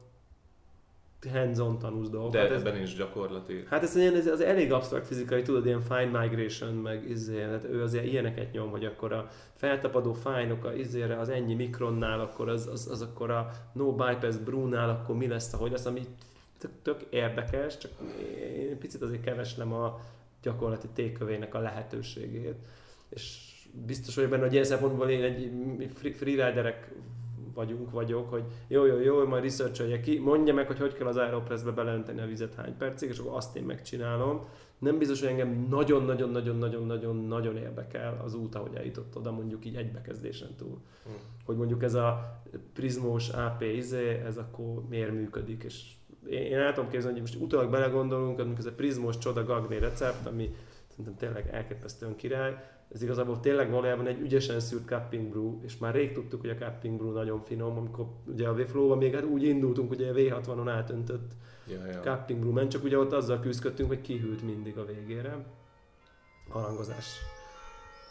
hands-on 1.31 1.79
tanulsz 1.79 2.09
dolgokat. 2.09 2.49
De 2.49 2.55
ez, 2.55 2.61
ebben 2.61 2.83
is 2.83 2.95
gyakorlati. 2.95 3.65
Hát 3.69 3.83
ez, 3.83 3.97
ilyen, 3.97 4.15
ez 4.15 4.27
az 4.27 4.41
elég 4.41 4.73
absztrakt 4.73 5.07
fizikai, 5.07 5.43
tudod, 5.43 5.67
ilyen 5.67 5.81
fine 5.81 6.21
migration, 6.21 6.75
meg 6.75 7.11
izé, 7.11 7.41
hát 7.41 7.65
ő 7.65 7.83
azért 7.83 8.05
ilyeneket 8.05 8.53
nyom, 8.53 8.71
hogy 8.71 8.85
akkor 8.85 9.13
a 9.13 9.29
feltapadó 9.55 10.13
fájnok 10.13 10.65
a 10.65 10.75
izére 10.75 11.19
az 11.19 11.29
ennyi 11.29 11.55
mikronnál, 11.55 12.21
akkor 12.21 12.49
az, 12.49 12.67
az, 12.67 12.89
az 12.91 13.03
akkor 13.03 13.31
a 13.31 13.51
no 13.73 13.95
bypass 13.95 14.37
brúnál, 14.37 14.91
akkor 14.91 15.17
mi 15.17 15.27
lesz, 15.27 15.53
ahogy 15.53 15.71
lesz, 15.71 15.87
ami 15.87 16.03
tök, 16.59 16.71
tök 16.83 17.03
érdekes, 17.11 17.79
csak 17.79 17.91
én 18.47 18.79
picit 18.79 19.03
azért 19.03 19.25
keveslem 19.25 19.73
a 19.73 20.01
gyakorlati 20.43 20.89
tékövének 20.95 21.55
a 21.55 21.59
lehetőségét. 21.59 22.57
És 23.09 23.51
biztos 23.87 24.15
vagyok 24.15 24.31
benne, 24.31 24.43
hogy 24.43 24.53
ilyen 24.53 24.65
szempontból 24.65 25.09
én 25.09 25.23
egy 25.23 25.91
freeriderek 26.15 26.93
vagyunk, 27.55 27.91
vagyok, 27.91 28.31
hogy 28.31 28.45
jó, 28.69 28.87
jó, 28.87 29.01
jó, 29.01 29.27
majd 29.27 29.43
researcholja 29.43 30.01
ki, 30.01 30.19
mondja 30.19 30.55
meg, 30.55 30.67
hogy 30.67 30.79
hogy 30.79 30.93
kell 30.95 31.07
az 31.07 31.17
Aeropressbe 31.17 31.71
beleönteni 31.71 32.21
a 32.21 32.27
vizet 32.27 32.55
hány 32.55 32.77
percig, 32.77 33.09
és 33.09 33.19
akkor 33.19 33.37
azt 33.37 33.57
én 33.57 33.65
megcsinálom. 33.65 34.47
Nem 34.79 34.99
biztos, 34.99 35.21
hogy 35.21 35.29
engem 35.29 35.67
nagyon-nagyon-nagyon-nagyon-nagyon-nagyon 35.71 37.57
érdekel 37.57 38.21
az 38.25 38.35
út, 38.35 38.55
ahogy 38.55 38.75
eljutott 38.75 39.17
oda, 39.17 39.31
mondjuk 39.31 39.65
így 39.65 39.77
egy 39.77 39.93
bekezdésen 39.93 40.55
túl. 40.57 40.79
Hm. 41.05 41.11
Hogy 41.45 41.57
mondjuk 41.57 41.83
ez 41.83 41.95
a 41.95 42.41
prizmós 42.73 43.29
AP 43.29 43.63
izé, 43.63 44.09
ez 44.09 44.37
akkor 44.37 44.89
miért 44.89 45.13
működik, 45.13 45.63
és 45.63 45.93
én, 46.27 46.43
én 46.43 46.59
el 46.59 46.73
tudom 46.73 46.91
képzelni, 46.91 47.21
hogy 47.21 47.31
most 47.31 47.43
utólag 47.43 47.71
belegondolunk, 47.71 48.37
hogy 48.37 48.55
ez 48.59 48.67
a 48.67 48.73
prizmós 48.73 49.19
csoda 49.19 49.45
gagné 49.45 49.77
recept, 49.77 50.27
ami 50.27 50.55
szerintem 50.89 51.17
tényleg 51.17 51.49
elképesztően 51.53 52.17
király, 52.17 52.57
ez 52.93 53.03
igazából 53.03 53.41
tényleg 53.41 53.71
valójában 53.71 54.07
egy 54.07 54.21
ügyesen 54.21 54.61
szűrt 54.61 54.87
cupping 54.89 55.29
brew, 55.31 55.61
és 55.63 55.79
már 55.79 55.95
rég 55.95 56.13
tudtuk, 56.13 56.41
hogy 56.41 56.51
a 56.51 56.55
cupping 56.55 56.97
brew 56.97 57.11
nagyon 57.13 57.41
finom, 57.41 57.77
amikor 57.77 58.07
ugye 58.27 58.49
a 58.49 58.67
flow 58.67 58.95
még 58.97 59.15
hát 59.15 59.25
úgy 59.25 59.43
indultunk, 59.43 59.89
hogy 59.89 60.03
a 60.03 60.13
V60-on 60.13 60.65
átöntött 60.69 61.33
Ja, 61.67 61.87
ja. 61.87 62.01
cupping 62.01 62.41
brew 62.41 62.53
ment, 62.53 62.71
csak 62.71 62.85
ugye 62.85 62.99
ott 62.99 63.13
azzal 63.13 63.41
küzdöttünk, 63.41 63.89
hogy 63.89 64.01
kihűlt 64.01 64.43
mindig 64.43 64.79
a 64.79 64.85
végére. 64.85 65.45
Harangozás. 66.49 67.07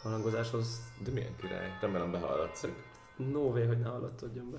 Harangozáshoz 0.02 0.80
De 1.04 1.10
milyen 1.10 1.36
király? 1.40 1.68
Remélem 1.80 2.10
behallatszik. 2.10 2.72
no 3.16 3.38
way, 3.40 3.66
hogy 3.66 3.78
ne 3.78 3.88
hallatszódjon 3.88 4.50
be. 4.50 4.58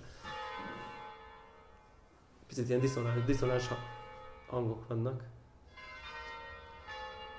Picit 2.47 2.67
ilyen 2.69 2.81
diszonáns, 2.81 3.25
diszonáns 3.25 3.67
ha- 3.67 3.77
hangok 4.47 4.87
vannak. 4.87 5.23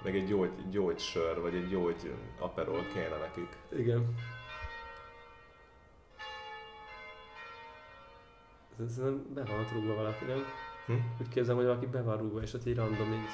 Meg 0.05 0.17
egy 0.17 0.27
gyógy, 0.27 0.69
gyógysör, 0.71 1.41
vagy 1.41 1.55
egy 1.55 1.69
gyógy 1.69 2.15
aperol 2.39 2.87
kéne 2.93 3.17
nekik. 3.17 3.49
Igen. 3.69 4.15
Szerintem 8.79 9.35
be 9.35 9.45
van 9.45 9.67
rúgva 9.73 9.95
valaki, 9.95 10.25
nem? 10.25 10.45
Hm? 10.87 10.93
Úgy 11.21 11.29
képzelem, 11.29 11.57
hogy 11.57 11.67
valaki 11.67 11.87
be 11.87 12.03
van 12.03 12.17
rúgva, 12.19 12.43
és 12.43 12.53
ott 12.55 12.67
így 12.67 12.77
random 12.77 13.13
így. 13.13 13.29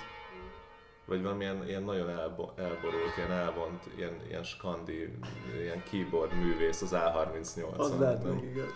Vagy 1.04 1.22
valamilyen 1.22 1.66
ilyen 1.68 1.82
nagyon 1.82 2.08
elbo- 2.08 2.58
elborult, 2.58 3.16
ilyen 3.16 3.30
elvont, 3.32 3.84
ilyen, 3.96 4.20
ilyen 4.26 4.42
skandi, 4.42 5.18
ilyen 5.60 5.82
keyboard 5.90 6.32
művész 6.32 6.82
az 6.82 6.90
A38-on. 6.94 7.76
Az 7.76 7.98
lehet 7.98 8.24
meg, 8.24 8.44
igen. 8.44 8.68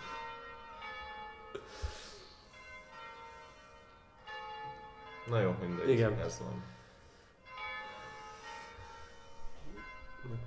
Na 5.27 5.39
jó, 5.39 5.55
mindegy, 5.61 5.89
Igen. 5.89 6.19
ez 6.19 6.39
van. 6.39 6.74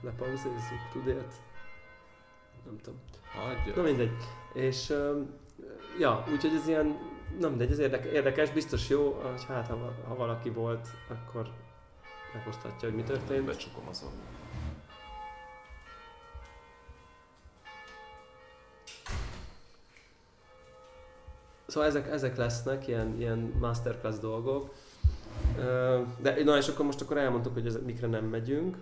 Lepauzezzuk, 0.02 0.88
tudért? 0.92 1.34
Nem 2.64 2.78
tudom. 2.82 3.00
Hagyja. 3.34 3.74
Na 3.76 3.82
mindegy. 3.82 4.12
És, 4.52 4.92
Ja, 5.98 6.24
úgyhogy 6.32 6.54
ez 6.54 6.68
ilyen, 6.68 6.98
nem 7.38 7.48
mindegy, 7.48 7.70
ez 7.70 7.78
érdekes, 7.78 8.12
érdekes, 8.12 8.50
biztos 8.50 8.88
jó, 8.88 9.20
hogy 9.22 9.44
hát 9.44 9.66
ha, 9.66 9.94
ha 10.08 10.14
valaki 10.14 10.50
volt, 10.50 10.88
akkor 11.08 11.50
megosztatja, 12.34 12.88
hogy 12.88 12.96
mi 12.96 13.02
történt. 13.02 13.44
Becsukom 13.44 13.88
azon. 13.88 14.10
Szóval 21.66 21.88
ezek, 21.88 22.10
ezek 22.10 22.36
lesznek, 22.36 22.86
ilyen, 22.86 23.14
ilyen 23.18 23.38
masterclass 23.60 24.18
dolgok. 24.18 24.74
De 26.18 26.44
na 26.44 26.56
és 26.56 26.68
akkor 26.68 26.84
most 26.84 27.00
akkor 27.00 27.16
elmondtuk, 27.16 27.52
hogy 27.52 27.66
ezek 27.66 27.82
mikre 27.82 28.06
nem 28.06 28.24
megyünk. 28.24 28.76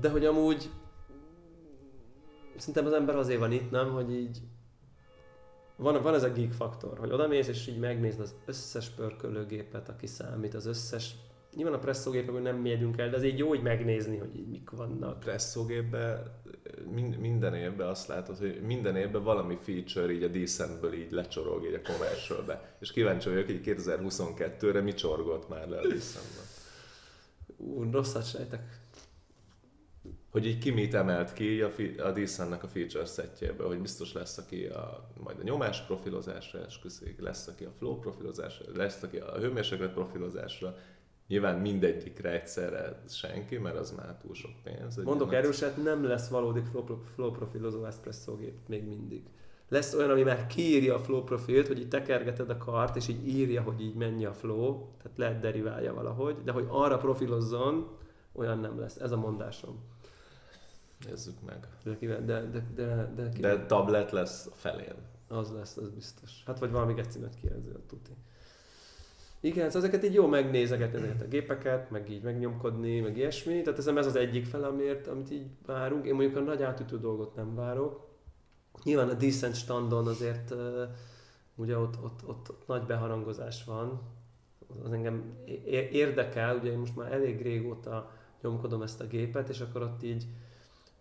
De 0.00 0.08
hogy 0.10 0.24
amúgy 0.24 0.70
szerintem 2.56 2.86
az 2.86 2.92
ember 2.92 3.16
azért 3.16 3.38
van 3.38 3.52
itt, 3.52 3.70
nem, 3.70 3.90
hogy 3.92 4.12
így 4.12 4.38
van, 5.76 6.02
van 6.02 6.14
ez 6.14 6.22
a 6.22 6.32
geek 6.32 6.52
faktor, 6.52 6.98
hogy 6.98 7.12
odamész 7.12 7.48
és 7.48 7.66
így 7.66 7.78
megnézd 7.78 8.20
az 8.20 8.34
összes 8.46 8.88
pörkölőgépet, 8.88 9.88
aki 9.88 10.06
számít, 10.06 10.54
az 10.54 10.66
összes 10.66 11.14
Nyilván 11.56 11.74
a 11.74 11.78
presszógépekből 11.78 12.40
nem 12.40 12.56
megyünk 12.56 12.98
el, 12.98 13.10
de 13.10 13.16
azért 13.16 13.38
jó, 13.38 13.48
hogy 13.48 13.62
megnézni, 13.62 14.16
hogy 14.16 14.36
így 14.36 14.48
mik 14.48 14.70
vannak. 14.70 15.20
presszógépben 15.20 16.40
min- 16.92 17.20
minden 17.20 17.54
évben 17.54 17.88
azt 17.88 18.08
látod, 18.08 18.38
hogy 18.38 18.60
minden 18.62 18.96
évben 18.96 19.22
valami 19.22 19.56
feature 19.56 20.12
így 20.12 20.22
a 20.22 20.28
Decentből 20.28 20.92
így 20.92 21.10
lecsorog 21.10 21.64
így 21.64 21.74
a 21.74 21.92
commercialbe. 21.92 22.76
És 22.80 22.92
kíváncsi 22.92 23.28
vagyok, 23.28 23.46
hogy 23.46 23.60
2022-re 23.64 24.80
mi 24.80 24.94
csorgott 24.94 25.48
már 25.48 25.68
le 25.68 25.78
a 25.78 25.82
Decentben. 25.82 26.53
Ú, 27.64 27.90
rosszat 27.90 28.28
sejtek. 28.28 28.82
Hogy 30.30 30.46
így 30.46 30.58
ki 30.58 30.70
mit 30.70 30.94
emelt 30.94 31.32
ki 31.32 31.60
a, 31.60 31.70
fi- 31.70 32.00
a 32.00 32.12
Decentnek 32.12 32.62
a 32.62 32.68
feature 32.68 33.04
setjéből, 33.04 33.66
hogy 33.66 33.80
biztos 33.80 34.12
lesz, 34.12 34.38
aki 34.38 34.64
a, 34.66 35.10
majd 35.22 35.38
a 35.38 35.42
nyomás 35.42 35.80
profilozásra 35.86 36.64
esküszik, 36.64 37.20
lesz, 37.20 37.46
aki 37.46 37.64
a 37.64 37.70
flow 37.70 37.98
profilozásra, 37.98 38.64
lesz, 38.74 39.02
aki 39.02 39.16
a 39.16 39.38
hőmérséklet 39.38 39.92
profilozásra, 39.92 40.76
Nyilván 41.26 41.60
mindegyikre 41.60 42.30
egyszerre 42.30 43.02
senki, 43.08 43.58
mert 43.58 43.76
az 43.76 43.90
már 43.90 44.16
túl 44.16 44.34
sok 44.34 44.50
pénz. 44.62 44.96
Mondok 44.96 45.34
erőset, 45.34 45.82
nem 45.82 46.04
lesz 46.04 46.28
valódi 46.28 46.60
flow, 46.70 46.84
flow 47.14 47.30
profilozó 47.30 47.84
espresso 47.84 48.36
gép 48.36 48.54
még 48.68 48.84
mindig. 48.86 49.22
Lesz 49.68 49.94
olyan, 49.94 50.10
ami 50.10 50.22
már 50.22 50.46
kiírja 50.46 50.94
a 50.94 50.98
flow 50.98 51.22
profilt, 51.24 51.66
hogy 51.66 51.78
így 51.78 51.88
tekergeted 51.88 52.50
a 52.50 52.56
kart, 52.56 52.96
és 52.96 53.08
így 53.08 53.28
írja, 53.28 53.62
hogy 53.62 53.80
így 53.80 53.94
mennyi 53.94 54.24
a 54.24 54.32
flow, 54.32 54.86
tehát 55.02 55.18
lehet 55.18 55.40
deriválja 55.40 55.94
valahogy, 55.94 56.36
de 56.44 56.52
hogy 56.52 56.66
arra 56.68 56.98
profilozzon, 56.98 57.88
olyan 58.32 58.58
nem 58.58 58.78
lesz. 58.80 58.96
Ez 58.96 59.12
a 59.12 59.16
mondásom. 59.16 59.82
Nézzük 61.08 61.34
meg. 61.46 61.68
De, 61.84 61.96
kivel- 61.96 62.24
de, 62.24 62.40
de, 62.40 62.64
de, 62.74 63.12
de, 63.14 63.28
de, 63.28 63.40
De 63.40 63.66
tablet 63.66 64.10
lesz 64.10 64.46
a 64.46 64.54
felén. 64.54 64.94
az 65.28 65.52
lesz, 65.52 65.76
az 65.76 65.88
biztos. 65.88 66.42
Hát 66.46 66.58
vagy 66.58 66.70
valami 66.70 66.94
gecimet 66.94 67.34
kijelző, 67.40 67.70
a 67.72 67.86
tuti. 67.86 68.10
Igen, 69.40 69.70
szóval 69.70 69.88
ezeket 69.88 70.04
így 70.04 70.14
jó 70.14 70.26
megnézegetni, 70.26 70.98
ezeket 70.98 71.22
a 71.22 71.28
gépeket, 71.28 71.90
meg 71.90 72.10
így 72.10 72.22
megnyomkodni, 72.22 73.00
meg 73.00 73.16
ilyesmi. 73.16 73.62
Tehát 73.62 73.78
ez, 73.78 73.86
ez 73.86 74.06
az 74.06 74.16
egyik 74.16 74.46
fel, 74.46 74.64
amiért, 74.64 75.06
amit 75.06 75.30
így 75.30 75.46
várunk. 75.66 76.06
Én 76.06 76.14
mondjuk 76.14 76.36
a 76.36 76.40
nagy 76.40 76.62
átütő 76.62 76.98
dolgot 76.98 77.34
nem 77.34 77.54
várok. 77.54 78.06
Nyilván 78.84 79.08
a 79.08 79.14
Decent 79.14 79.54
standon 79.54 80.06
azért 80.06 80.54
ugye 81.54 81.78
ott, 81.78 81.96
ott, 82.02 82.20
ott, 82.26 82.48
ott, 82.50 82.66
nagy 82.66 82.82
beharangozás 82.82 83.64
van. 83.64 84.00
Az 84.84 84.92
engem 84.92 85.34
érdekel, 85.92 86.56
ugye 86.56 86.70
én 86.70 86.78
most 86.78 86.96
már 86.96 87.12
elég 87.12 87.42
régóta 87.42 88.10
nyomkodom 88.42 88.82
ezt 88.82 89.00
a 89.00 89.06
gépet, 89.06 89.48
és 89.48 89.60
akkor 89.60 89.82
ott 89.82 90.02
így 90.02 90.26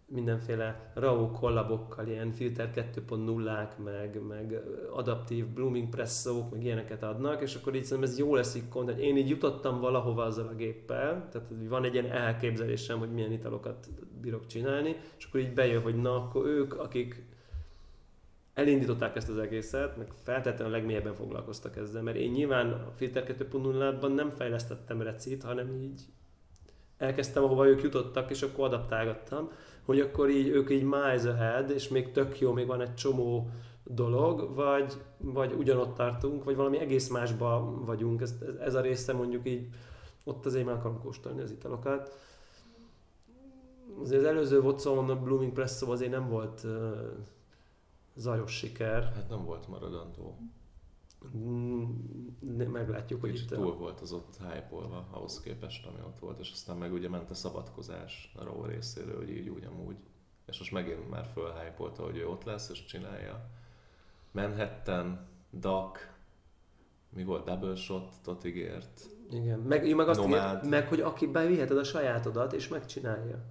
mindenféle 0.05 0.91
RAW 0.93 1.31
kollabokkal, 1.31 2.07
ilyen 2.07 2.31
filter 2.31 2.71
2.0-ák, 2.75 3.83
meg, 3.83 4.21
meg 4.27 4.61
adaptív 4.91 5.47
blooming 5.47 5.89
presszók, 5.89 6.51
meg 6.51 6.63
ilyeneket 6.63 7.03
adnak, 7.03 7.41
és 7.41 7.55
akkor 7.55 7.75
így 7.75 7.83
szerintem 7.83 8.11
ez 8.11 8.17
jó 8.17 8.35
lesz 8.35 8.57
kont, 8.69 8.91
hogy 8.91 9.03
én 9.03 9.17
így 9.17 9.29
jutottam 9.29 9.79
valahova 9.79 10.23
azzal 10.23 10.47
a 10.47 10.55
géppel, 10.55 11.29
tehát 11.31 11.47
van 11.67 11.83
egy 11.83 11.93
ilyen 11.93 12.11
elképzelésem, 12.11 12.99
hogy 12.99 13.13
milyen 13.13 13.31
italokat 13.31 13.87
bírok 14.21 14.45
csinálni, 14.45 14.95
és 15.17 15.25
akkor 15.25 15.39
így 15.39 15.53
bejön, 15.53 15.81
hogy 15.81 16.01
na, 16.01 16.15
akkor 16.15 16.45
ők, 16.45 16.79
akik 16.79 17.32
elindították 18.53 19.15
ezt 19.15 19.29
az 19.29 19.37
egészet, 19.37 19.97
meg 19.97 20.07
feltétlenül 20.23 20.73
legmélyebben 20.73 21.13
foglalkoztak 21.13 21.77
ezzel, 21.77 22.01
mert 22.01 22.17
én 22.17 22.31
nyilván 22.31 22.71
a 22.71 22.91
Filter 22.95 23.23
2.0-ban 23.27 24.13
nem 24.13 24.29
fejlesztettem 24.29 25.01
recit, 25.01 25.43
hanem 25.43 25.71
így 25.71 26.01
elkezdtem, 26.97 27.43
ahova 27.43 27.67
ők 27.67 27.81
jutottak, 27.81 28.29
és 28.29 28.41
akkor 28.41 28.65
adaptálgattam, 28.65 29.49
hogy 29.85 29.99
akkor 29.99 30.29
így 30.29 30.47
ők 30.47 30.69
így 30.69 30.83
miles 30.83 31.25
ahead, 31.25 31.69
és 31.69 31.87
még 31.87 32.11
tök 32.11 32.39
jó, 32.39 32.51
még 32.51 32.67
van 32.67 32.81
egy 32.81 32.95
csomó 32.95 33.49
dolog, 33.83 34.55
vagy, 34.55 34.93
vagy 35.17 35.53
ugyanott 35.53 35.95
tartunk, 35.95 36.43
vagy 36.43 36.55
valami 36.55 36.79
egész 36.79 37.09
másba 37.09 37.81
vagyunk. 37.85 38.21
Ez, 38.21 38.35
ez, 38.59 38.75
a 38.75 38.81
része 38.81 39.13
mondjuk 39.13 39.47
így, 39.47 39.67
ott 40.25 40.45
azért 40.45 40.65
már 40.65 40.75
akarom 40.75 40.99
kóstolni 40.99 41.41
az 41.41 41.51
italokat. 41.51 42.17
Azért 44.01 44.21
az 44.21 44.27
előző 44.27 44.59
Watson 44.59 45.23
Blooming 45.23 45.51
Presso 45.51 45.91
azért 45.91 46.11
nem 46.11 46.29
volt 46.29 46.65
zajos 48.15 48.51
siker. 48.57 49.03
Hát 49.03 49.29
nem 49.29 49.45
volt 49.45 49.67
maradandó. 49.67 50.37
Mm, 51.37 51.83
Meglátjuk, 52.71 53.21
hogy 53.21 53.31
Kicsit 53.31 53.51
itt... 53.51 53.57
túl 53.57 53.75
volt 53.75 54.01
az 54.01 54.11
ott 54.11 54.37
hype 54.37 54.69
ahhoz 55.11 55.39
képest, 55.39 55.85
ami 55.85 55.99
ott 56.05 56.19
volt, 56.19 56.39
és 56.39 56.51
aztán 56.51 56.77
meg 56.77 56.93
ugye 56.93 57.09
ment 57.09 57.29
a 57.29 57.33
szabadkozás 57.33 58.33
a 58.39 58.43
Raw 58.43 58.65
részéről, 58.65 59.17
hogy 59.17 59.29
így 59.29 59.49
úgy 59.49 59.63
amúgy. 59.63 59.97
És 60.45 60.59
most 60.59 60.71
megint 60.71 61.09
már 61.09 61.25
fölhypolta, 61.33 62.03
hogy 62.03 62.17
ő 62.17 62.27
ott 62.27 62.43
lesz 62.43 62.69
és 62.69 62.85
csinálja. 62.85 63.49
Manhattan, 64.31 65.27
Duck, 65.49 66.13
mi 67.09 67.23
volt, 67.23 67.45
Double 67.45 67.75
Shot-ot 67.75 68.43
ígért. 68.43 69.05
Igen, 69.29 69.59
meg, 69.59 69.95
meg 69.95 70.07
azt 70.07 70.19
Nomád. 70.19 70.63
ír, 70.63 70.69
meg 70.69 70.87
hogy 70.87 70.99
aki 71.01 71.27
beviheted 71.27 71.77
a 71.77 71.83
sajátodat, 71.83 72.53
és 72.53 72.67
megcsinálja. 72.67 73.43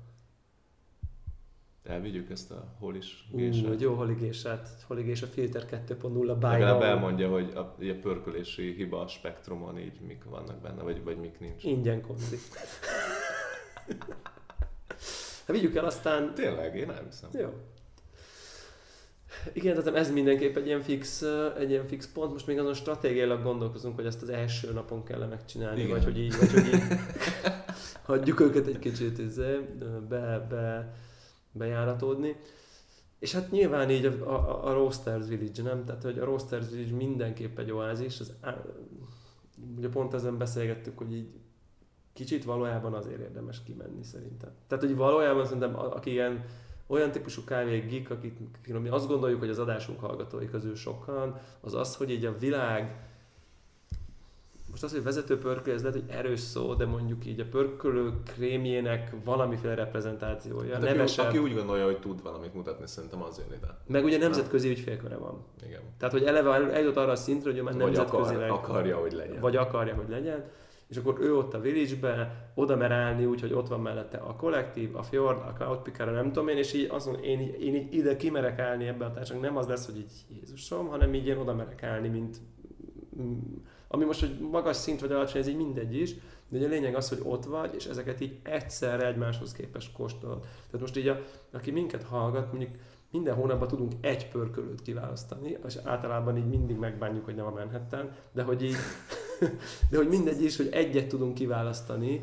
Elvigyük 1.84 2.30
ezt 2.30 2.50
a 2.50 2.74
holis 2.78 3.28
Ú, 3.30 3.36
gésát. 3.36 3.70
egy 3.70 3.80
jó 3.80 3.94
holigésát, 3.94 4.68
holigés 4.86 5.22
a 5.22 5.26
Filter 5.26 5.84
2.0 5.88 6.40
Legalább 6.40 6.78
by 6.78 6.84
elmondja, 6.84 7.30
hogy 7.30 7.52
a, 7.54 7.58
a 7.58 7.94
pörkölési 8.00 8.72
hiba 8.72 9.00
a 9.00 9.06
spektrumon 9.06 9.78
így 9.78 10.00
mik 10.06 10.24
vannak 10.24 10.60
benne, 10.60 10.82
vagy, 10.82 11.04
vagy 11.04 11.16
mik 11.16 11.40
nincs. 11.40 11.64
Ingyen 11.64 12.02
konzi. 12.02 12.38
hát 15.46 15.56
vigyük 15.56 15.74
el 15.74 15.84
aztán... 15.84 16.34
Tényleg, 16.34 16.76
én 16.76 16.86
nem 16.86 17.04
hiszem. 17.04 17.30
Jó. 17.32 17.48
Igen, 19.52 19.82
tehát 19.82 19.98
ez 19.98 20.12
mindenképp 20.12 20.56
egy 20.56 20.66
ilyen 20.66 20.80
fix, 20.80 21.22
egy 21.58 21.70
ilyen 21.70 21.86
fix 21.86 22.12
pont. 22.12 22.32
Most 22.32 22.46
még 22.46 22.58
azon 22.58 22.74
stratégiailag 22.74 23.42
gondolkozunk, 23.42 23.94
hogy 23.94 24.06
ezt 24.06 24.22
az 24.22 24.28
első 24.28 24.72
napon 24.72 25.04
kell 25.04 25.26
megcsinálni, 25.26 25.80
Igen. 25.80 25.90
vagy 25.90 26.04
hogy 26.04 26.18
így, 26.18 26.38
vagy 26.38 26.52
hogy 26.52 26.66
így 26.66 26.82
hagyjuk 28.02 28.40
őket 28.40 28.66
egy 28.66 28.78
kicsit 28.78 29.18
izé, 29.18 29.58
be, 30.08 30.46
be, 30.50 30.94
bejáratódni. 31.52 32.36
És 33.18 33.32
hát 33.32 33.50
nyilván 33.50 33.90
így 33.90 34.04
a, 34.04 34.12
a, 34.32 34.66
a 34.68 34.72
Roasters 34.72 35.26
Village, 35.26 35.62
nem? 35.62 35.84
Tehát, 35.84 36.02
hogy 36.02 36.18
a 36.18 36.24
Roasters 36.24 36.68
Village 36.70 36.94
mindenképp 36.94 37.58
egy 37.58 37.70
oázis. 37.70 38.20
Az, 38.20 38.32
ugye 39.76 39.88
pont 39.88 40.14
ezen 40.14 40.38
beszélgettük, 40.38 40.98
hogy 40.98 41.12
így 41.14 41.28
kicsit 42.12 42.44
valójában 42.44 42.94
azért 42.94 43.20
érdemes 43.20 43.62
kimenni 43.62 44.02
szerintem. 44.02 44.50
Tehát, 44.66 44.84
hogy 44.84 44.96
valójában 44.96 45.44
szerintem, 45.44 45.76
aki 45.76 46.10
ilyen 46.10 46.44
olyan 46.86 47.10
típusú 47.10 47.44
kávé 47.44 47.78
geek, 47.78 48.10
akik, 48.10 48.36
akik 48.58 48.92
azt 48.92 49.08
gondoljuk, 49.08 49.40
hogy 49.40 49.50
az 49.50 49.58
adásunk 49.58 50.00
hallgatói 50.00 50.46
közül 50.46 50.74
sokan, 50.74 51.40
az 51.60 51.74
az, 51.74 51.96
hogy 51.96 52.10
így 52.10 52.24
a 52.24 52.38
világ 52.38 53.10
most 54.72 54.84
az, 54.84 54.92
hogy 54.92 55.02
vezető 55.02 55.38
pörkölő, 55.38 55.74
ez 55.74 55.82
lehet, 55.82 56.00
hogy 56.00 56.16
erős 56.16 56.40
szó, 56.40 56.74
de 56.74 56.86
mondjuk 56.86 57.26
így 57.26 57.40
a 57.40 57.44
pörkölő 57.50 58.12
krémjének 58.24 59.14
valamiféle 59.24 59.74
reprezentációja. 59.74 60.74
Hát 60.74 60.82
aki, 60.82 60.92
nevesebb, 60.92 61.26
aki 61.26 61.38
úgy 61.38 61.54
gondolja, 61.54 61.84
hogy 61.84 61.98
tud 61.98 62.22
valamit 62.22 62.54
mutatni, 62.54 62.86
szerintem 62.86 63.22
az 63.22 63.38
jön 63.38 63.58
ide. 63.58 63.78
meg 63.86 64.04
ugye 64.04 64.18
nemzetközi 64.18 64.68
ügyfélköre 64.68 65.16
van. 65.16 65.44
Igen. 65.66 65.80
Tehát, 65.98 66.14
hogy 66.14 66.24
eleve 66.24 66.72
eljutott 66.72 66.96
arra 66.96 67.10
a 67.10 67.16
szintre, 67.16 67.50
hogy 67.50 67.58
ő 67.58 67.62
már 67.62 67.76
Vagy 67.76 67.96
akar, 67.96 68.42
akarja, 68.50 68.96
hogy 68.96 69.12
legyen. 69.12 69.40
vagy 69.40 69.56
akarja, 69.56 69.94
hogy 69.94 70.08
legyen, 70.08 70.44
és 70.88 70.96
akkor 70.96 71.18
ő 71.20 71.36
ott 71.36 71.54
a 71.54 71.60
village-be, 71.60 72.50
oda 72.54 72.76
mer 72.76 72.92
állni, 72.92 73.24
úgyhogy 73.24 73.52
ott 73.52 73.68
van 73.68 73.80
mellette 73.80 74.16
a 74.16 74.36
kollektív, 74.36 74.96
a 74.96 75.02
Fjord, 75.02 75.38
a 75.38 75.52
Cloud 75.52 75.78
Picker, 75.78 76.12
nem 76.12 76.26
tudom 76.32 76.48
én, 76.48 76.56
és 76.56 76.72
így 76.72 76.88
azt 76.90 77.06
mondom, 77.06 77.24
én, 77.24 77.40
én 77.40 77.74
így 77.74 77.94
ide 77.94 78.16
kimerek 78.16 78.58
állni 78.58 78.86
ebbe 78.86 79.04
a 79.04 79.12
társaságba, 79.12 79.46
nem 79.46 79.56
az 79.56 79.66
lesz, 79.66 79.86
hogy 79.86 79.96
így 79.96 80.12
Jézusom, 80.28 80.88
hanem 80.88 81.14
így 81.14 81.26
én 81.26 81.36
oda 81.36 81.54
merek 81.54 81.82
állni, 81.82 82.08
mint 82.08 82.36
ami 83.92 84.04
most, 84.04 84.20
hogy 84.20 84.38
magas 84.50 84.76
szint 84.76 85.00
vagy 85.00 85.12
alacsony, 85.12 85.40
ez 85.40 85.48
így 85.48 85.56
mindegy 85.56 85.96
is, 85.96 86.14
de 86.48 86.56
ugye 86.56 86.66
a 86.66 86.70
lényeg 86.70 86.94
az, 86.94 87.08
hogy 87.08 87.20
ott 87.22 87.44
vagy, 87.44 87.74
és 87.74 87.86
ezeket 87.86 88.20
így 88.20 88.38
egyszerre 88.42 89.06
egymáshoz 89.06 89.52
képest 89.52 89.92
kóstolod. 89.92 90.40
Tehát 90.40 90.80
most 90.80 90.96
így, 90.96 91.08
a, 91.08 91.20
aki 91.50 91.70
minket 91.70 92.02
hallgat, 92.02 92.52
mondjuk 92.52 92.70
minden 93.10 93.34
hónapban 93.34 93.68
tudunk 93.68 93.92
egy 94.00 94.28
pörkölőt 94.28 94.82
kiválasztani, 94.82 95.58
és 95.66 95.78
általában 95.84 96.36
így 96.36 96.48
mindig 96.48 96.76
megbánjuk, 96.76 97.24
hogy 97.24 97.34
nem 97.34 97.46
a 97.46 97.50
Manhattan, 97.50 98.10
de 98.32 98.42
hogy 98.42 98.62
így, 98.62 98.76
de 99.90 99.96
hogy 99.96 100.08
mindegy 100.08 100.42
is, 100.42 100.56
hogy 100.56 100.68
egyet 100.70 101.08
tudunk 101.08 101.34
kiválasztani, 101.34 102.20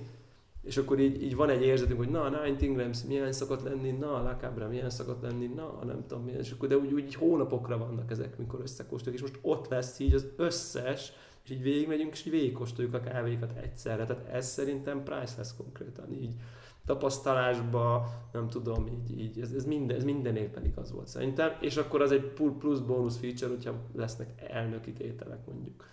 és 0.63 0.77
akkor 0.77 0.99
így, 0.99 1.23
így 1.23 1.35
van 1.35 1.49
egy 1.49 1.61
érzetünk, 1.61 1.99
hogy 1.99 2.09
na, 2.09 2.29
Nine 2.29 2.57
Tinglams 2.57 3.03
milyen 3.03 3.31
szokott 3.31 3.63
lenni, 3.63 3.91
na, 3.91 4.21
La 4.21 4.35
Cabra 4.35 4.67
milyen 4.67 4.89
szokott 4.89 5.21
lenni, 5.21 5.47
na, 5.47 5.79
nem 5.85 6.03
tudom 6.07 6.23
milyen, 6.23 6.39
és 6.39 6.51
akkor 6.51 6.67
de 6.67 6.77
úgy, 6.77 6.93
úgy 6.93 7.15
hónapokra 7.15 7.77
vannak 7.77 8.11
ezek, 8.11 8.37
mikor 8.37 8.59
összekóstoljuk, 8.61 9.21
és 9.21 9.29
most 9.29 9.39
ott 9.41 9.67
lesz 9.67 9.99
így 9.99 10.13
az 10.13 10.27
összes, 10.35 11.11
és 11.43 11.49
így 11.49 11.61
végigmegyünk, 11.61 12.13
és 12.13 12.25
így 12.25 12.31
végigkóstoljuk 12.31 12.93
a 12.93 12.99
kávékat 12.99 13.51
egyszerre. 13.57 14.05
Tehát 14.05 14.27
ez 14.27 14.47
szerintem 14.47 15.03
priceless 15.03 15.55
konkrétan 15.57 16.13
így 16.13 16.33
tapasztalásba, 16.85 18.07
nem 18.31 18.49
tudom, 18.49 18.87
így, 18.87 19.19
így 19.19 19.39
ez, 19.39 19.51
ez, 19.51 19.65
minden, 19.65 19.97
ez 19.97 20.03
minden 20.03 20.35
évben 20.35 20.65
igaz 20.65 20.91
volt 20.91 21.07
szerintem, 21.07 21.57
és 21.61 21.77
akkor 21.77 22.01
az 22.01 22.11
egy 22.11 22.23
plusz 22.59 22.79
bónusz 22.79 23.17
feature, 23.17 23.51
hogyha 23.51 23.73
lesznek 23.95 24.29
elnöki 24.49 24.93
tételek 24.93 25.45
mondjuk. 25.45 25.85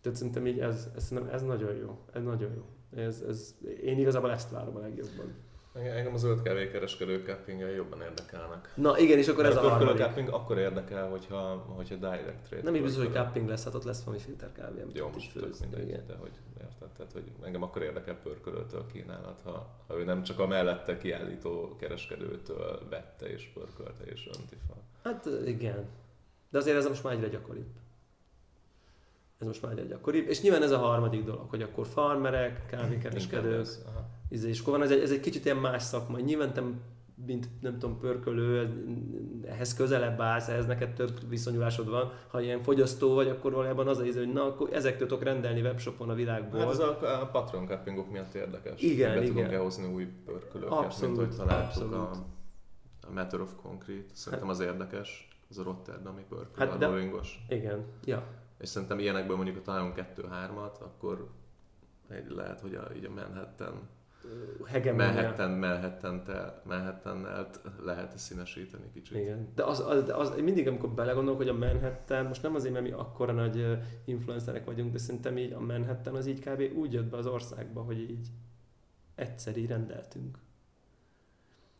Tehát 0.00 0.18
szerintem 0.18 0.46
így 0.46 0.58
ez, 0.58 0.88
ez, 0.96 1.12
ez 1.32 1.42
nagyon 1.42 1.74
jó, 1.74 1.98
ez 2.12 2.22
nagyon 2.22 2.52
jó. 2.54 2.64
Ez, 3.02 3.24
ez, 3.28 3.54
én 3.82 3.98
igazából 3.98 4.30
ezt 4.30 4.50
várom 4.50 4.76
a 4.76 4.80
legjobban. 4.80 5.34
Engem 5.72 6.14
a 6.14 6.16
zöld 6.16 6.42
kávékereskedők 6.42 7.26
cappingjai 7.26 7.74
jobban 7.74 8.00
érdekelnek. 8.00 8.72
Na 8.74 8.98
igen, 8.98 9.18
és 9.18 9.28
akkor 9.28 9.44
ez 9.46 9.56
a 9.56 9.60
harmadik. 9.60 10.02
capping 10.02 10.28
akkor 10.28 10.58
érdekel, 10.58 11.08
hogyha, 11.08 11.64
hogyha 11.76 11.94
direct 11.94 12.48
trade. 12.48 12.62
Nem 12.62 12.74
így 12.74 12.82
biztos, 12.82 13.04
hogy 13.04 13.14
capping 13.14 13.48
lesz, 13.48 13.64
hát 13.64 13.74
ott 13.74 13.84
lesz 13.84 14.02
valami 14.02 14.22
filter 14.22 14.52
kávé. 14.52 14.82
Jó, 14.92 15.08
most 15.08 15.32
tök 15.32 15.58
mindegy, 15.60 15.88
igen. 15.88 16.06
de 16.06 16.16
hogy 16.16 16.30
érted, 16.60 16.88
tehát 16.96 17.12
hogy 17.12 17.24
engem 17.42 17.62
akkor 17.62 17.82
érdekel 17.82 18.14
pörkölőtől 18.14 18.80
a 18.80 18.86
kínálat, 18.86 19.40
ha, 19.44 19.84
ha 19.86 19.98
ő 19.98 20.04
nem 20.04 20.22
csak 20.22 20.38
a 20.38 20.46
mellette 20.46 20.98
kiállító 20.98 21.76
kereskedőtől 21.76 22.86
vette 22.90 23.26
és 23.26 23.50
pörkölte 23.54 24.04
és 24.04 24.28
önti 24.38 24.56
fel. 24.66 24.82
Hát 25.02 25.28
igen, 25.46 25.88
de 26.50 26.58
azért 26.58 26.76
ez 26.76 26.86
most 26.86 27.02
már 27.02 27.12
egyre 27.12 27.28
gyakoribb. 27.28 27.68
Ez 29.38 29.46
most 29.46 29.62
már 29.62 29.72
egyre 29.72 29.84
gyakoribb. 29.84 30.28
És 30.28 30.40
nyilván 30.40 30.62
ez 30.62 30.70
a 30.70 30.78
harmadik 30.78 31.24
dolog, 31.24 31.48
hogy 31.48 31.62
akkor 31.62 31.86
farmerek, 31.86 32.66
kávékereskedők, 32.66 33.66
Izé, 34.28 34.48
és 34.48 34.60
akkor 34.60 34.72
van 34.72 34.82
ez 34.82 34.90
egy, 34.90 35.00
ez 35.00 35.10
egy 35.10 35.20
kicsit 35.20 35.44
ilyen 35.44 35.56
más 35.56 35.82
szakma. 35.82 36.18
Nyilván 36.18 36.52
te, 36.52 36.62
mint 37.26 37.48
nem 37.60 37.78
tudom, 37.78 37.98
pörkölő, 37.98 38.70
ehhez 39.46 39.74
közelebb 39.74 40.20
állsz, 40.20 40.48
ehhez 40.48 40.66
neked 40.66 40.92
több 40.92 41.28
viszonyulásod 41.28 41.88
van. 41.88 42.12
Ha 42.28 42.40
ilyen 42.40 42.62
fogyasztó 42.62 43.14
vagy, 43.14 43.28
akkor 43.28 43.52
valójában 43.52 43.88
az 43.88 43.98
az 43.98 44.16
hogy 44.16 44.32
na, 44.32 44.44
akkor 44.44 44.68
ezektől 44.72 45.08
tudok 45.08 45.22
rendelni 45.22 45.60
webshopon 45.60 46.10
a 46.10 46.14
világból. 46.14 46.60
Hát 46.60 46.70
ez 46.70 46.78
a, 46.78 47.20
a 47.22 47.26
patron 47.26 47.66
cuppingok 47.66 48.10
miatt 48.10 48.34
érdekes. 48.34 48.82
Igen, 48.82 49.14
Be 49.14 49.22
igen. 49.22 49.34
tudunk 49.34 49.62
hozni 49.62 49.92
új 49.92 50.08
pörkölőket, 50.24 50.78
abszolút, 50.78 51.16
mint 51.16 51.28
hogy 51.28 51.36
találtuk 51.36 51.92
a, 51.92 52.10
a 53.06 53.12
Matter 53.12 53.40
of 53.40 53.50
Concrete. 53.62 54.14
Szerintem 54.14 54.48
hát, 54.48 54.58
az 54.58 54.64
érdekes, 54.64 55.28
az 55.50 55.58
a 55.58 55.62
Rotterdami 55.62 56.24
pörkölő, 56.28 56.70
hát, 56.70 56.82
a 56.82 56.90
rolingos. 56.90 57.44
Igen, 57.48 57.84
ja. 58.04 58.22
És 58.58 58.68
szerintem 58.68 58.98
ilyenekből 58.98 59.36
mondjuk, 59.36 59.56
ha 59.56 59.62
találunk 59.62 59.94
kettő-hármat, 59.94 60.78
akkor 60.78 61.30
egy 62.08 62.30
lehet, 62.30 62.60
hogy 62.60 62.74
a, 62.74 62.88
így 62.96 63.04
a 63.04 63.10
Manhattan 63.10 63.88
hegemónia. 64.66 65.12
Manhattan, 65.12 65.50
Manhattan, 65.50 66.22
manhattan 66.64 67.26
lehet 67.84 68.18
színesíteni 68.18 68.90
kicsit. 68.92 69.16
Igen, 69.16 69.48
de 69.54 69.64
az, 69.64 69.80
az, 69.80 70.08
az, 70.08 70.32
mindig 70.40 70.68
amikor 70.68 70.90
belegondolok, 70.90 71.38
hogy 71.38 71.48
a 71.48 71.54
Manhattan, 71.54 72.26
most 72.26 72.42
nem 72.42 72.54
azért, 72.54 72.72
mert 72.72 72.84
mi 72.84 72.92
akkora 72.92 73.32
nagy 73.32 73.78
influencerek 74.04 74.64
vagyunk, 74.64 74.92
de 74.92 74.98
szerintem 74.98 75.38
így 75.38 75.52
a 75.52 75.60
Manhattan 75.60 76.14
az 76.14 76.26
így 76.26 76.40
kb. 76.40 76.78
úgy 76.78 76.92
jött 76.92 77.10
be 77.10 77.16
az 77.16 77.26
országba, 77.26 77.82
hogy 77.82 78.00
így 78.00 78.28
egyszer 79.14 79.56
így 79.56 79.68
rendeltünk. 79.68 80.38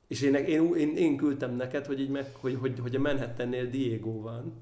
És 0.06 0.22
én, 0.22 0.34
én, 0.34 0.74
én, 0.74 0.96
én 0.96 1.16
küldtem 1.16 1.54
neked, 1.54 1.86
hogy, 1.86 2.00
így 2.00 2.10
meg, 2.10 2.34
hogy, 2.40 2.54
hogy, 2.54 2.78
hogy 2.78 2.94
a 2.94 3.00
Manhattannél 3.00 3.70
Diego 3.70 4.20
van. 4.20 4.58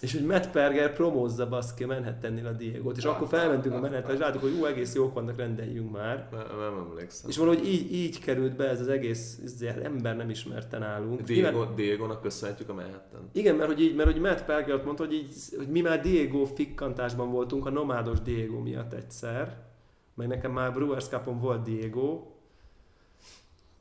És 0.00 0.12
hogy 0.12 0.24
Matt 0.26 0.50
Perger 0.50 0.92
promózza 0.92 1.48
baszki 1.48 1.84
Manhattannél 1.84 2.46
a 2.46 2.52
Diego-t, 2.52 2.96
és 2.96 3.04
akkor 3.04 3.28
felmentünk 3.28 3.74
a 3.74 3.80
Manhattan, 3.80 4.14
és 4.14 4.18
láttuk, 4.18 4.40
hogy 4.40 4.56
ú, 4.60 4.64
egész 4.64 4.94
jók 4.94 5.14
vannak, 5.14 5.36
rendeljünk 5.36 5.92
már. 5.92 6.28
Nem, 6.30 6.58
nem 6.58 6.86
emlékszem. 6.90 7.30
És 7.30 7.36
valahogy 7.36 7.66
így, 7.66 7.92
így 7.92 8.20
került 8.20 8.56
be 8.56 8.68
ez 8.68 8.80
az 8.80 8.88
egész 8.88 9.38
ez 9.44 9.62
ember 9.82 10.16
nem 10.16 10.30
ismerte 10.30 10.78
nálunk. 10.78 11.20
Diego, 11.20 11.64
Diego-nak 11.64 12.22
köszönhetjük 12.22 12.68
a 12.68 12.74
Manhattan. 12.74 13.28
Igen, 13.32 13.54
mert 13.54 13.68
hogy, 13.68 13.80
így, 13.80 13.94
mert 13.94 14.12
hogy 14.12 14.20
Matt 14.20 14.44
Perger 14.44 14.74
ott 14.74 14.84
mondta, 14.84 15.04
hogy, 15.04 15.14
így, 15.14 15.34
hogy 15.56 15.68
mi 15.68 15.80
már 15.80 16.00
Diego 16.00 16.44
fikkantásban 16.44 17.30
voltunk 17.30 17.66
a 17.66 17.70
nomádos 17.70 18.20
Diego 18.20 18.58
miatt 18.58 18.92
egyszer, 18.92 19.68
meg 20.14 20.28
nekem 20.28 20.52
már 20.52 20.72
Brewers 20.72 21.08
Cup-on 21.08 21.38
volt 21.38 21.62
Diego, 21.62 22.22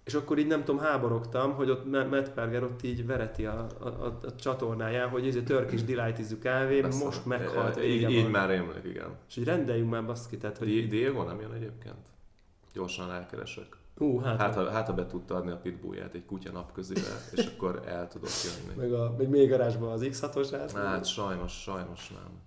és 0.10 0.16
akkor 0.16 0.38
így 0.38 0.48
nem 0.48 0.64
tudom, 0.64 0.82
háborogtam, 0.82 1.54
hogy 1.54 1.70
ott 1.70 1.86
Matt 1.86 2.30
Perger 2.30 2.64
ott 2.64 2.84
így 2.84 3.06
vereti 3.06 3.46
a, 3.46 3.68
a, 3.80 3.88
a, 3.88 4.20
a 4.24 4.36
csatornáján, 4.36 5.10
hogy 5.10 5.28
ez 5.28 5.36
a 5.36 5.44
Turkish 5.44 5.86
Delight 5.86 6.20
ízű 6.20 6.38
kávé, 6.38 6.80
Persze. 6.80 7.04
most 7.04 7.26
meghalt. 7.26 7.78
E, 7.78 7.84
így, 7.84 8.10
így 8.10 8.30
már 8.30 8.50
rémlik, 8.50 8.84
igen. 8.84 9.10
És 9.30 9.36
így 9.36 9.44
rendeljünk 9.44 9.90
már 9.90 10.06
baszki, 10.06 10.38
tehát, 10.38 10.58
hogy... 10.58 10.88
Diego 10.88 11.24
nem 11.24 11.42
jön 11.42 11.52
egyébként? 11.52 11.96
Gyorsan 12.74 13.12
elkeresek. 13.12 13.78
Uh, 13.98 14.24
hát, 14.24 14.40
hát, 14.40 14.56
ha, 14.56 14.70
hát, 14.72 14.88
ha 14.88 14.94
be 14.94 15.06
tudta 15.06 15.36
adni 15.36 15.52
a 15.52 15.58
pitbullját 15.58 16.14
egy 16.14 16.26
kutya 16.26 16.52
napközibe, 16.52 17.02
és 17.32 17.46
akkor 17.46 17.82
el 17.86 18.08
tudok 18.08 18.30
jönni. 18.44 18.80
Meg, 18.80 18.94
a, 18.94 19.16
meg 19.18 19.30
még 19.30 19.50
garázsban 19.50 19.92
az 19.92 20.02
X6-osát? 20.04 20.72
Hát 20.74 21.06
sajnos, 21.06 21.62
sajnos 21.62 22.10
nem. 22.10 22.40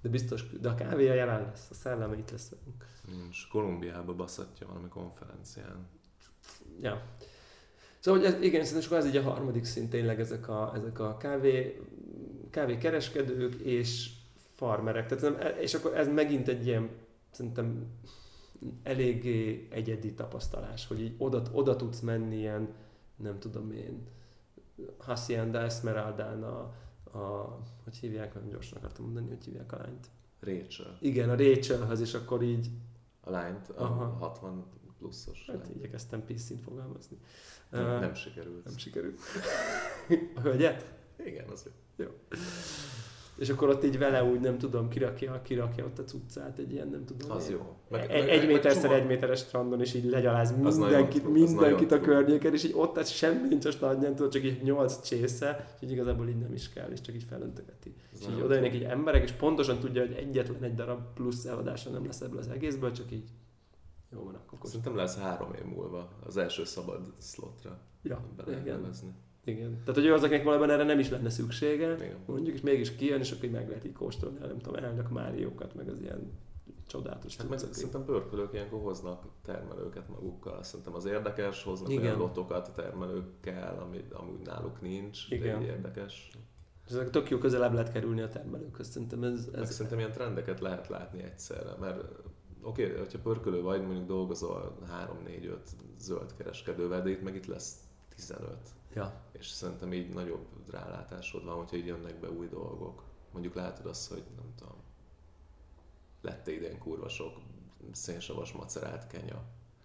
De 0.00 0.08
biztos, 0.08 0.44
de 0.60 0.68
a 0.68 0.74
kávéja 0.74 1.14
jelen 1.14 1.42
lesz, 1.42 1.66
a 1.70 1.74
szelleme 1.74 2.16
itt 2.16 2.30
lesz 2.30 2.50
velünk. 2.50 2.84
Nincs, 3.10 3.48
Kolumbiába 3.48 4.14
baszatja 4.14 4.66
valami 4.66 4.88
konferencián 4.88 5.86
ja. 6.80 7.02
Szóval 7.98 8.20
hogy 8.20 8.28
ez, 8.28 8.42
igen, 8.42 8.64
szerintem 8.64 8.98
ez 8.98 9.06
így 9.06 9.16
a 9.16 9.22
harmadik 9.22 9.64
szint 9.64 9.90
tényleg 9.90 10.20
ezek 10.20 10.48
a, 10.48 10.72
ezek 10.74 10.98
a 10.98 11.16
kávé, 11.16 11.80
kávékereskedők 12.50 13.54
és 13.54 14.10
farmerek. 14.54 15.06
Tehát, 15.06 15.58
és 15.58 15.74
akkor 15.74 15.96
ez 15.96 16.08
megint 16.08 16.48
egy 16.48 16.66
ilyen, 16.66 16.88
szerintem 17.30 17.86
eléggé 18.82 19.68
egyedi 19.70 20.14
tapasztalás, 20.14 20.86
hogy 20.86 21.00
így 21.00 21.14
oda, 21.18 21.42
oda 21.52 21.76
tudsz 21.76 22.00
menni 22.00 22.36
ilyen, 22.36 22.74
nem 23.16 23.38
tudom 23.38 23.72
én, 23.72 24.06
Hacienda 24.98 25.58
Esmeraldán 25.58 26.42
a, 26.42 26.58
a, 27.18 27.58
hogy 27.84 27.96
hívják, 27.96 28.34
nagyon 28.34 28.48
gyorsan 28.48 28.78
akartam 28.78 29.04
mondani, 29.04 29.28
hogy 29.28 29.44
hívják 29.44 29.72
a 29.72 29.76
lányt. 29.76 30.06
Rachel. 30.40 30.98
Igen, 31.00 31.30
a 31.30 31.36
Rachelhez, 31.36 32.00
és 32.00 32.14
akkor 32.14 32.42
így... 32.42 32.70
A 33.20 33.30
lányt, 33.30 33.68
a 33.68 33.82
Aha. 33.82 34.16
60 34.18 34.64
pluszos. 34.98 35.46
Hát 35.46 35.56
lenni. 35.56 35.74
igyekeztem 35.76 36.24
PC-n 36.24 36.56
fogalmazni. 36.64 37.16
Nem, 37.70 37.94
uh, 37.94 38.00
nem 38.00 38.14
sikerült. 38.14 38.64
Nem 38.64 38.76
sikerült. 38.76 39.18
a 40.36 40.40
hölgyet? 40.40 40.86
Igen, 41.24 41.48
azért. 41.48 41.74
Jó. 41.96 42.08
És 43.38 43.48
akkor 43.48 43.68
ott 43.68 43.84
így 43.84 43.98
vele 43.98 44.24
úgy 44.24 44.40
nem 44.40 44.58
tudom, 44.58 44.88
kirakja, 44.88 45.42
kirakja 45.42 45.84
ott 45.84 45.98
a 45.98 46.04
cuccát 46.04 46.58
egy 46.58 46.72
ilyen, 46.72 46.88
nem 46.88 47.04
tudom. 47.04 47.30
Az 47.30 47.50
jó. 47.50 47.76
Meg, 47.88 48.10
egy, 48.10 48.28
egy 48.28 48.46
méterszer 48.46 48.92
egy 48.92 49.06
méteres 49.06 49.38
strandon, 49.38 49.80
és 49.80 49.94
így 49.94 50.04
legyaláz 50.04 50.50
mindenkit, 50.50 51.22
nagyon, 51.22 51.32
mindenkit 51.32 51.92
a 51.92 52.00
környéken, 52.00 52.52
és 52.52 52.64
így 52.64 52.72
ott 52.74 52.96
ez 52.96 53.08
semmi 53.08 53.48
nincs 53.48 53.64
a 53.64 53.70
strandján, 53.70 54.14
tudod, 54.14 54.32
csak 54.32 54.44
így 54.44 54.62
nyolc 54.62 55.02
csésze, 55.02 55.74
és 55.76 55.82
így 55.82 55.90
igazából 55.90 56.28
így 56.28 56.38
nem 56.38 56.52
is 56.52 56.68
kell, 56.68 56.90
és 56.90 57.00
csak 57.00 57.14
így 57.14 57.24
felöntögeti. 57.28 57.94
És 58.12 58.26
így 58.30 58.40
oda 58.40 58.54
jönnek 58.54 58.74
így 58.74 58.82
emberek, 58.82 59.22
és 59.22 59.32
pontosan 59.32 59.78
tudja, 59.78 60.00
hogy 60.06 60.12
egyetlen 60.12 60.62
egy 60.62 60.74
darab 60.74 61.00
plusz 61.14 61.44
eladása 61.44 61.90
nem 61.90 62.06
lesz 62.06 62.20
ebből 62.20 62.38
az 62.38 62.48
egészből, 62.48 62.92
csak 62.92 63.12
így 63.12 63.28
jó 64.12 64.24
van, 64.24 64.34
akkor. 64.34 64.58
Szerintem 64.62 64.96
lesz 64.96 65.18
három 65.18 65.54
év 65.54 65.64
múlva 65.64 66.08
az 66.26 66.36
első 66.36 66.64
szabad 66.64 67.12
slotra. 67.18 67.80
Ja, 68.02 68.20
igen. 68.46 68.80
Nevezni. 68.80 69.14
Igen. 69.44 69.70
Tehát, 69.70 69.94
hogy 69.94 70.06
az, 70.06 70.22
akinek 70.22 70.44
valóban 70.44 70.70
erre 70.70 70.84
nem 70.84 70.98
is 70.98 71.08
lenne 71.08 71.30
szüksége, 71.30 71.94
igen. 71.94 72.16
mondjuk, 72.26 72.54
és 72.54 72.60
mégis 72.60 72.94
kijön, 72.94 73.20
és 73.20 73.32
akkor 73.32 73.48
meg 73.48 73.68
lehet 73.68 73.84
így 73.84 73.92
kóstolni, 73.92 74.38
nem 74.38 74.58
tudom, 74.58 74.84
elnök 74.84 75.10
Máriókat, 75.10 75.74
meg 75.74 75.88
az 75.88 76.00
ilyen 76.00 76.32
csodálatos 76.86 77.36
hát 77.36 77.48
meg 77.48 77.58
szerintem 77.58 78.04
pörkölők 78.04 78.52
ilyenkor 78.52 78.80
hoznak 78.80 79.24
termelőket 79.42 80.08
magukkal. 80.08 80.62
Szerintem 80.62 80.94
az 80.94 81.04
érdekes, 81.04 81.62
hoznak 81.62 81.90
Igen. 81.90 82.04
olyan 82.04 82.18
lotokat 82.18 82.68
a 82.68 82.72
termelőkkel, 82.72 83.78
ami 83.82 84.04
amúgy 84.12 84.40
náluk 84.44 84.80
nincs, 84.80 85.30
Igen. 85.30 85.60
de 85.60 85.66
érdekes. 85.66 86.30
Ezek 86.88 87.10
tök 87.10 87.30
jó 87.30 87.38
közelebb 87.38 87.72
lehet 87.72 87.92
kerülni 87.92 88.20
a 88.20 88.28
termelőkhöz. 88.28 88.88
Szerintem 88.88 89.22
ez, 89.22 89.48
ez... 89.52 89.58
Meg 89.58 89.70
szerintem 89.70 89.98
ilyen 89.98 90.12
trendeket 90.12 90.60
lehet 90.60 90.88
látni 90.88 91.22
egyszerre, 91.22 91.74
mert 91.80 92.04
oké, 92.62 92.84
okay, 92.84 92.98
hogyha 92.98 93.18
pörkölő 93.18 93.62
vagy, 93.62 93.82
mondjuk 93.82 94.06
dolgozol 94.06 94.78
3-4-5 95.26 95.56
zöld 95.98 96.34
kereskedővel, 96.36 97.02
de 97.02 97.10
itt 97.10 97.22
meg 97.22 97.34
itt 97.34 97.46
lesz 97.46 97.76
15. 98.14 98.56
Ja. 98.94 99.20
És 99.32 99.46
szerintem 99.46 99.92
így 99.92 100.08
nagyobb 100.08 100.46
rálátásod 100.70 101.44
van, 101.44 101.56
hogyha 101.56 101.76
így 101.76 101.86
jönnek 101.86 102.20
be 102.20 102.30
új 102.30 102.48
dolgok. 102.48 103.02
Mondjuk 103.32 103.54
látod 103.54 103.86
azt, 103.86 104.08
hogy 104.12 104.22
nem 104.36 104.54
tudom, 104.56 104.76
lett 106.20 106.46
idén 106.46 106.78
kurva 106.78 107.08
sok 107.08 107.36
szénsavas 107.92 108.52
macerált 108.52 109.06
kenya. 109.06 109.42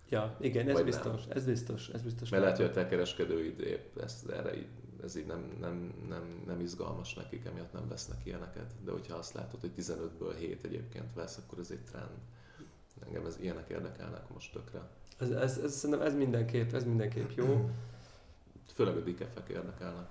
Ja, 0.09 0.38
igen, 0.39 0.69
ez 0.69 0.81
biztos, 0.81 1.25
nem. 1.25 1.38
ez 1.38 1.45
biztos, 1.45 1.89
ez 1.89 2.01
biztos. 2.01 2.29
Mert 2.29 2.43
lehet, 2.43 2.57
hogy 2.57 2.65
a 2.65 2.71
te 2.71 2.86
kereskedőid 2.88 3.59
épp 3.59 3.97
ezt, 3.97 4.29
erre 4.29 4.57
így, 4.57 4.67
ez 5.03 5.15
így 5.15 5.25
nem, 5.25 5.57
nem, 5.59 5.93
nem, 6.07 6.43
nem 6.45 6.59
izgalmas 6.59 7.13
nekik, 7.13 7.45
emiatt 7.45 7.73
nem 7.73 7.88
vesznek 7.88 8.25
ilyeneket. 8.25 8.73
De 8.83 8.91
hogyha 8.91 9.15
azt 9.15 9.33
látod, 9.33 9.59
hogy 9.59 9.71
15-ből 9.77 10.36
7 10.38 10.63
egyébként 10.63 11.13
vesz, 11.13 11.38
akkor 11.38 11.59
ez 11.59 11.71
egy 11.71 11.83
trend. 11.83 12.17
Engem 13.07 13.25
ez 13.25 13.37
ilyenek 13.39 13.69
érdekelnek 13.69 14.29
most 14.33 14.51
tökre. 14.51 14.81
Ez, 15.19 15.29
ez, 15.29 15.57
ez, 15.57 15.75
szerintem 15.75 16.05
ez 16.05 16.15
mindenképp, 16.15 16.73
ez 16.73 16.83
mindenképp 16.83 17.29
jó. 17.35 17.69
Főleg 18.73 18.95
a 18.95 18.99
dikefek 18.99 19.49
érdekelnek. 19.49 20.05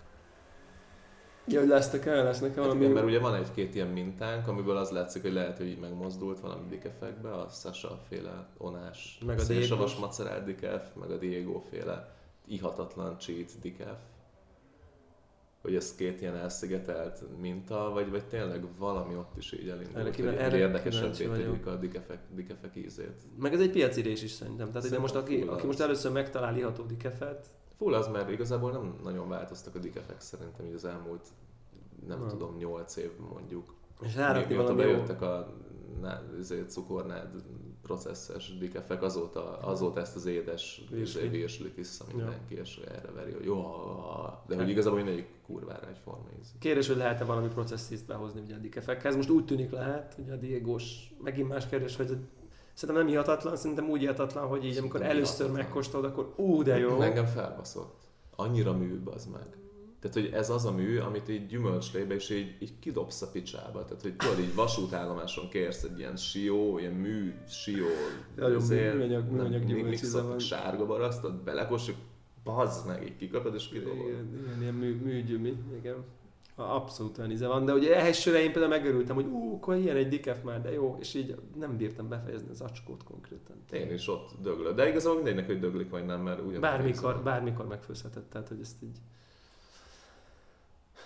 Ja, 1.47 1.59
hogy 1.61 1.69
lesznek 1.69 2.07
el, 2.07 2.25
lesznek 2.25 2.51
el 2.51 2.57
Hát 2.57 2.65
valami... 2.65 2.81
igen, 2.81 2.93
mert 2.93 3.07
ugye 3.07 3.19
van 3.19 3.35
egy-két 3.35 3.75
ilyen 3.75 3.87
mintánk, 3.87 4.49
amiből 4.49 4.77
az 4.77 4.91
látszik, 4.91 5.23
hogy 5.23 5.33
lehet, 5.33 5.57
hogy 5.57 5.67
így 5.67 5.79
megmozdult 5.81 6.41
valami 6.41 6.69
dikefekbe, 6.69 7.35
a 7.35 7.49
Sasha 7.49 8.01
féle 8.09 8.47
onás, 8.59 9.19
Meg 9.27 9.39
a 9.39 9.45
Diego. 9.45 9.87
macerát 10.01 10.45
dikef, 10.45 10.95
meg 10.95 11.11
a 11.11 11.17
Diego 11.17 11.59
féle 11.71 12.15
ihatatlan 12.47 13.19
cheat 13.19 13.51
dikef. 13.61 13.99
Hogy 15.63 15.75
ez 15.75 15.95
két 15.95 16.21
ilyen 16.21 16.37
elszigetelt 16.37 17.23
minta, 17.41 17.91
vagy, 17.91 18.11
vagy 18.11 18.25
tényleg 18.25 18.65
valami 18.79 19.15
ott 19.17 19.37
is 19.37 19.53
így 19.53 19.69
elindult, 19.69 19.97
Erre 19.97 20.11
kíváncsi- 20.11 20.39
hogy 20.43 20.47
erre 20.49 20.57
érdekesebbé 20.59 21.27
tegyük 21.27 21.67
a 21.67 21.77
dikefek, 21.77 22.19
dikefek 22.35 22.77
ízét. 22.77 23.23
Meg 23.39 23.53
ez 23.55 23.61
egy 23.61 23.71
piacirés 23.71 24.23
is 24.23 24.31
szerintem. 24.31 24.71
Tehát 24.73 24.85
ide 24.87 24.99
most 24.99 25.13
Szerintem 25.15 25.41
aki, 25.43 25.51
aki 25.57 25.67
most 25.67 25.81
először 25.81 26.13
megtalál 26.13 26.57
iható 26.57 26.83
dikefet, 26.83 27.47
Full 27.77 27.95
az, 27.95 28.09
mert 28.09 28.31
igazából 28.31 28.71
nem 28.71 28.95
nagyon 29.03 29.29
változtak 29.29 29.75
a 29.75 29.79
dikefek 29.79 30.21
szerintem 30.21 30.67
így 30.67 30.75
az 30.75 30.85
elmúlt, 30.85 31.27
nem 32.09 32.19
Nem. 32.19 32.29
tudom, 32.29 32.57
8 32.57 32.97
év 32.97 33.11
mondjuk. 33.33 33.75
és 34.03 34.15
rárakni 34.17 34.55
valami 34.55 34.77
bejöttek 34.77 35.23
a 35.23 35.55
izé, 36.39 36.65
cukornád 36.69 37.29
processzes 37.83 38.59
dikefek, 38.59 39.03
azóta, 39.03 39.59
azóta 39.59 40.01
ezt 40.01 40.17
az 40.17 40.27
édes 40.27 40.85
Virsli. 40.91 41.29
virslit 41.29 41.75
vissza 41.75 42.05
mindenki, 42.15 42.55
és 42.55 42.81
erre 42.89 43.11
veri, 43.13 43.33
hogy 43.33 43.45
jó, 43.45 43.63
de 44.47 44.57
hogy 44.57 44.69
igazából 44.69 44.99
mindegyik 44.99 45.27
kurvára 45.47 45.89
egyforma 45.89 46.25
íz. 46.41 46.55
Kérdés, 46.59 46.87
hogy 46.87 46.97
lehet-e 46.97 47.25
valami 47.25 47.49
processzízt 47.49 48.07
behozni 48.07 48.41
ugye 48.41 48.55
a 48.55 48.59
dikefekhez. 48.59 49.17
Most 49.17 49.31
úgy 49.31 49.45
tűnik 49.45 49.71
lehet, 49.71 50.15
hogy 50.15 50.31
a 50.31 50.37
Diegós, 50.37 51.15
megint 51.23 51.49
más 51.49 51.67
kérdés, 51.69 51.97
hogy 51.97 52.17
szerintem 52.75 53.05
nem 53.05 53.13
ihatatlan, 53.15 53.57
szerintem 53.57 53.89
úgy 53.89 54.03
ihatatlan, 54.03 54.47
hogy 54.47 54.65
így 54.65 54.77
amikor 54.79 55.01
Szerintem 55.01 55.17
először 55.17 55.35
ihatatlan. 55.37 55.65
megkóstolod, 55.65 56.07
akkor 56.11 56.33
ú, 56.37 56.63
de 56.63 56.79
jó. 56.79 57.01
Engem 57.01 57.27
felbaszott. 57.27 58.01
Annyira 58.37 58.73
mű, 58.77 59.01
az 59.05 59.27
meg. 59.27 59.47
Tehát, 60.01 60.17
hogy 60.17 60.31
ez 60.33 60.51
az 60.51 60.65
a 60.65 60.73
mű, 60.73 60.99
amit 60.99 61.29
így 61.29 61.47
gyümölcslébe 61.47 62.15
és 62.15 62.31
így, 62.31 62.57
így 62.61 62.79
kidobsz 62.79 63.23
a 63.23 63.31
picsába. 63.31 63.85
Tehát, 63.85 64.03
hogy 64.03 64.17
tudod, 64.17 64.39
így 64.39 64.55
vasútállomáson 64.55 65.49
kérsz 65.49 65.83
egy 65.83 65.99
ilyen 65.99 66.17
sió, 66.17 66.79
ilyen 66.79 66.93
mű, 66.93 67.35
sió, 67.49 67.85
Nagyon 68.37 68.57
izé, 68.61 68.93
műanyag- 68.93 69.31
műanyag 69.31 69.61
mi- 69.61 69.67
gyümölcs 69.67 69.93
íze 69.95 70.03
mixoltak 70.05 70.29
van. 70.29 70.39
sárga 70.39 70.87
barasztot, 70.87 71.43
belekosik, 71.43 71.97
bazd 72.45 72.87
meg, 72.87 73.03
így 73.05 73.17
kikapod 73.17 73.55
és 73.55 73.69
kidobod. 73.69 74.09
Igen, 74.09 74.45
igen, 74.45 74.61
ilyen 74.63 74.75
mű, 74.75 75.01
műgyümi, 75.03 75.57
igen. 75.79 76.05
Abszolút 76.55 77.19
olyan 77.19 77.31
íze 77.31 77.47
van, 77.47 77.65
de 77.65 77.73
ugye 77.73 77.97
ehhez 77.97 78.17
sőre 78.17 78.43
én 78.43 78.53
például 78.53 78.69
megörültem, 78.69 79.15
hogy 79.15 79.27
ú, 79.27 79.55
akkor 79.55 79.77
ilyen 79.77 79.97
egy 79.97 80.09
dikef 80.09 80.43
már, 80.43 80.63
de 80.63 80.73
jó, 80.73 80.97
és 81.01 81.15
így 81.15 81.35
nem 81.59 81.77
bírtam 81.77 82.09
befejezni 82.09 82.51
az 82.51 82.61
acskót 82.61 83.05
konkrétan. 83.05 83.57
Én 83.73 83.93
is 83.93 84.09
ott 84.09 84.31
döglök. 84.43 84.75
De 84.75 84.89
igazából 84.89 85.15
mindegynek, 85.15 85.47
hogy 85.47 85.61
döglik 85.61 85.91
vagy 85.91 86.05
nem, 86.05 86.21
mert 86.21 86.39
ugyanúgy 86.39 86.61
Bármikor, 86.61 87.15
van. 87.15 87.25
bármikor 87.25 87.67
megfőzhetett, 87.67 88.31
tehát 88.31 88.49
hogy 88.49 88.61
ezt 88.61 88.83
így... 88.83 88.97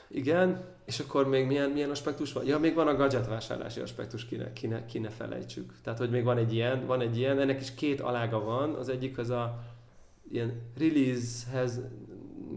Igen, 0.09 0.65
és 0.85 1.01
akkor 1.01 1.29
még 1.29 1.47
milyen, 1.47 1.71
milyen 1.71 1.91
aspektus 1.91 2.33
van? 2.33 2.45
Ja, 2.45 2.59
még 2.59 2.75
van 2.75 2.89
a 2.89 2.95
gadget 2.95 3.27
vásárlási 3.27 3.81
aspektus, 3.81 4.25
ki 4.27 4.37
ne, 4.37 4.53
ki, 4.53 4.67
ne, 4.67 4.85
ki 4.87 4.99
ne 4.99 5.09
felejtsük. 5.09 5.73
Tehát, 5.83 5.99
hogy 5.99 6.11
még 6.11 6.25
van 6.25 6.39
egy 6.39 6.53
ilyen, 6.55 6.87
van 6.87 7.01
egy 7.01 7.17
ilyen, 7.17 7.39
ennek 7.39 7.61
is 7.61 7.75
két 7.75 8.01
alága 8.01 8.45
van, 8.45 8.75
az 8.75 8.89
egyik 8.89 9.19
az 9.19 9.31
a 9.31 9.63
ilyen 10.31 10.63
releasehez 10.79 11.81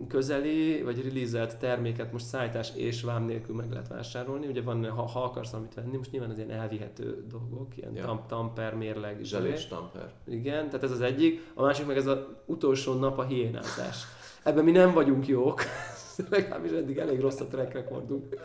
közeli, 0.08 0.82
vagy 0.82 1.04
release 1.04 1.58
terméket 1.58 2.12
most 2.12 2.26
szállítás 2.26 2.72
és 2.76 3.02
vám 3.02 3.24
nélkül 3.24 3.56
meg 3.56 3.72
lehet 3.72 3.88
vásárolni. 3.88 4.48
Ugye 4.48 4.62
van, 4.62 4.90
ha, 4.90 5.02
ha 5.02 5.24
akarsz 5.24 5.52
valamit 5.52 5.74
venni, 5.74 5.98
most 5.98 6.12
nyilván 6.12 6.30
az 6.30 6.38
ilyen 6.38 6.52
elvihető 6.52 7.26
dolgok, 7.30 7.78
ilyen 7.78 7.96
Ja. 7.96 8.00
ja. 8.00 8.06
tam, 8.06 8.24
tamper, 8.28 8.76
mérleg, 8.76 9.20
Zselés 9.24 9.68
tamper. 9.68 10.12
igen, 10.28 10.66
tehát 10.66 10.84
ez 10.84 10.92
az 10.92 11.02
egyik. 11.02 11.52
A 11.54 11.62
másik 11.62 11.86
meg 11.86 11.98
ez 11.98 12.08
az 12.08 12.18
utolsó 12.46 12.94
nap 12.94 13.18
a 13.18 13.24
hiénázás. 13.24 14.04
Ebben 14.44 14.64
mi 14.64 14.72
nem 14.72 14.94
vagyunk 14.94 15.28
jók. 15.28 15.62
Legalábbis 16.30 16.72
eddig 16.72 16.98
elég 16.98 17.20
rossz 17.20 17.40
a 17.40 17.48
track 17.48 17.74
recordunk. 17.74 18.36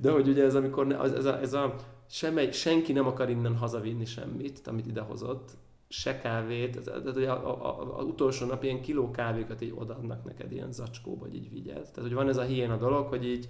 De 0.00 0.10
hogy 0.10 0.28
ugye 0.28 0.44
ez 0.44 0.54
amikor 0.54 0.86
ne, 0.86 0.98
ez 1.00 1.24
a, 1.24 1.40
ez 1.40 1.52
a 1.52 1.74
semmely, 2.08 2.52
senki 2.52 2.92
nem 2.92 3.06
akar 3.06 3.30
innen 3.30 3.56
hazavinni 3.56 4.04
semmit, 4.04 4.60
amit 4.66 4.86
idehozott, 4.86 5.50
se 5.92 6.18
kávét, 6.18 6.80
tehát 6.84 7.16
a, 7.16 7.98
az 7.98 8.04
utolsó 8.04 8.46
nap 8.46 8.62
ilyen 8.62 8.80
kiló 8.80 9.10
kávékat 9.10 9.60
így 9.60 9.72
odaadnak 9.76 10.24
neked 10.24 10.52
ilyen 10.52 10.72
zacskóba, 10.72 11.24
hogy 11.24 11.34
így 11.34 11.50
vigyed. 11.50 11.82
Tehát 11.82 12.00
hogy 12.00 12.12
van 12.12 12.28
ez 12.28 12.36
a 12.36 12.42
hiéna 12.42 12.76
dolog, 12.76 13.06
hogy 13.06 13.26
így 13.26 13.48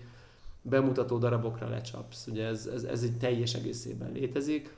bemutató 0.62 1.18
darabokra 1.18 1.68
lecsapsz. 1.68 2.26
Ugye 2.26 2.46
ez, 2.46 2.66
ez, 2.66 2.84
ez 2.84 3.04
így 3.04 3.18
teljes 3.18 3.54
egészében 3.54 4.12
létezik. 4.12 4.76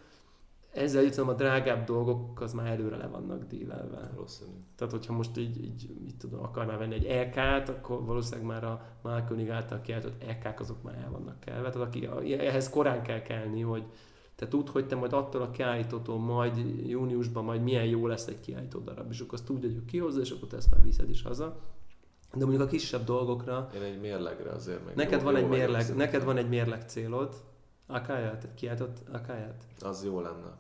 Ezzel 0.73 1.03
jutom 1.03 1.29
a 1.29 1.33
drágább 1.33 1.85
dolgok, 1.85 2.41
az 2.41 2.53
már 2.53 2.67
előre 2.67 2.97
le 2.97 3.07
vannak 3.07 3.45
dílelve. 3.45 4.11
Valószínű. 4.15 4.51
Tehát, 4.77 4.93
hogyha 4.93 5.13
most 5.13 5.37
így, 5.37 5.65
így 5.65 5.91
mit 6.05 6.17
tudom, 6.17 6.43
akarnál 6.43 6.79
venni 6.79 6.95
egy 6.95 7.05
EK-t, 7.05 7.69
akkor 7.69 8.05
valószínűleg 8.05 8.47
már 8.47 8.65
a 8.65 8.87
Malkönig 9.03 9.51
által 9.51 9.81
kiáltott 9.81 10.23
EK-k 10.23 10.61
azok 10.61 10.83
már 10.83 10.95
el 10.95 11.11
vannak 11.11 11.41
kelve. 11.41 11.71
Tehát 11.71 11.87
aki, 11.87 12.09
ehhez 12.35 12.71
korán 12.71 13.03
kell 13.03 13.23
kelni, 13.23 13.61
hogy 13.61 13.85
te 14.35 14.49
tudd, 14.49 14.69
hogy 14.71 14.87
te 14.87 14.97
majd 14.97 15.13
attól 15.13 15.43
a 15.43 15.51
kiállítótól 15.51 16.19
majd 16.19 16.57
júniusban 16.87 17.45
majd 17.45 17.63
milyen 17.63 17.85
jó 17.85 18.07
lesz 18.07 18.27
egy 18.27 18.41
kiállító 18.41 18.79
darab, 18.79 19.11
és 19.11 19.21
akkor 19.21 19.35
azt 19.35 19.45
tudja, 19.45 19.69
hogy 19.73 19.85
kihozza, 19.85 20.21
és 20.21 20.31
akkor 20.31 20.49
te 20.49 20.57
ezt 20.57 20.71
már 20.71 20.83
viszed 20.83 21.11
is 21.11 21.23
haza. 21.23 21.57
De 22.33 22.41
mondjuk 22.45 22.63
a 22.63 22.67
kisebb 22.67 23.05
dolgokra, 23.05 23.71
Én 23.75 23.83
egy 23.83 24.01
mérlegre 24.01 24.51
azért 24.51 24.85
meg 24.85 24.95
neked 24.95 25.19
jó- 25.19 25.25
van 25.25 25.33
jó 25.33 25.39
egy 25.45 25.49
mérleg, 25.49 25.97
neked 25.97 26.25
van 26.25 26.37
egy 26.37 26.49
mérleg 26.49 26.89
célod, 26.89 27.35
Akáját, 27.87 28.41
tehát 28.41 28.57
kiáltott 28.57 28.99
Akáját. 29.13 29.65
Az 29.81 30.05
jó 30.05 30.21
lenne. 30.21 30.59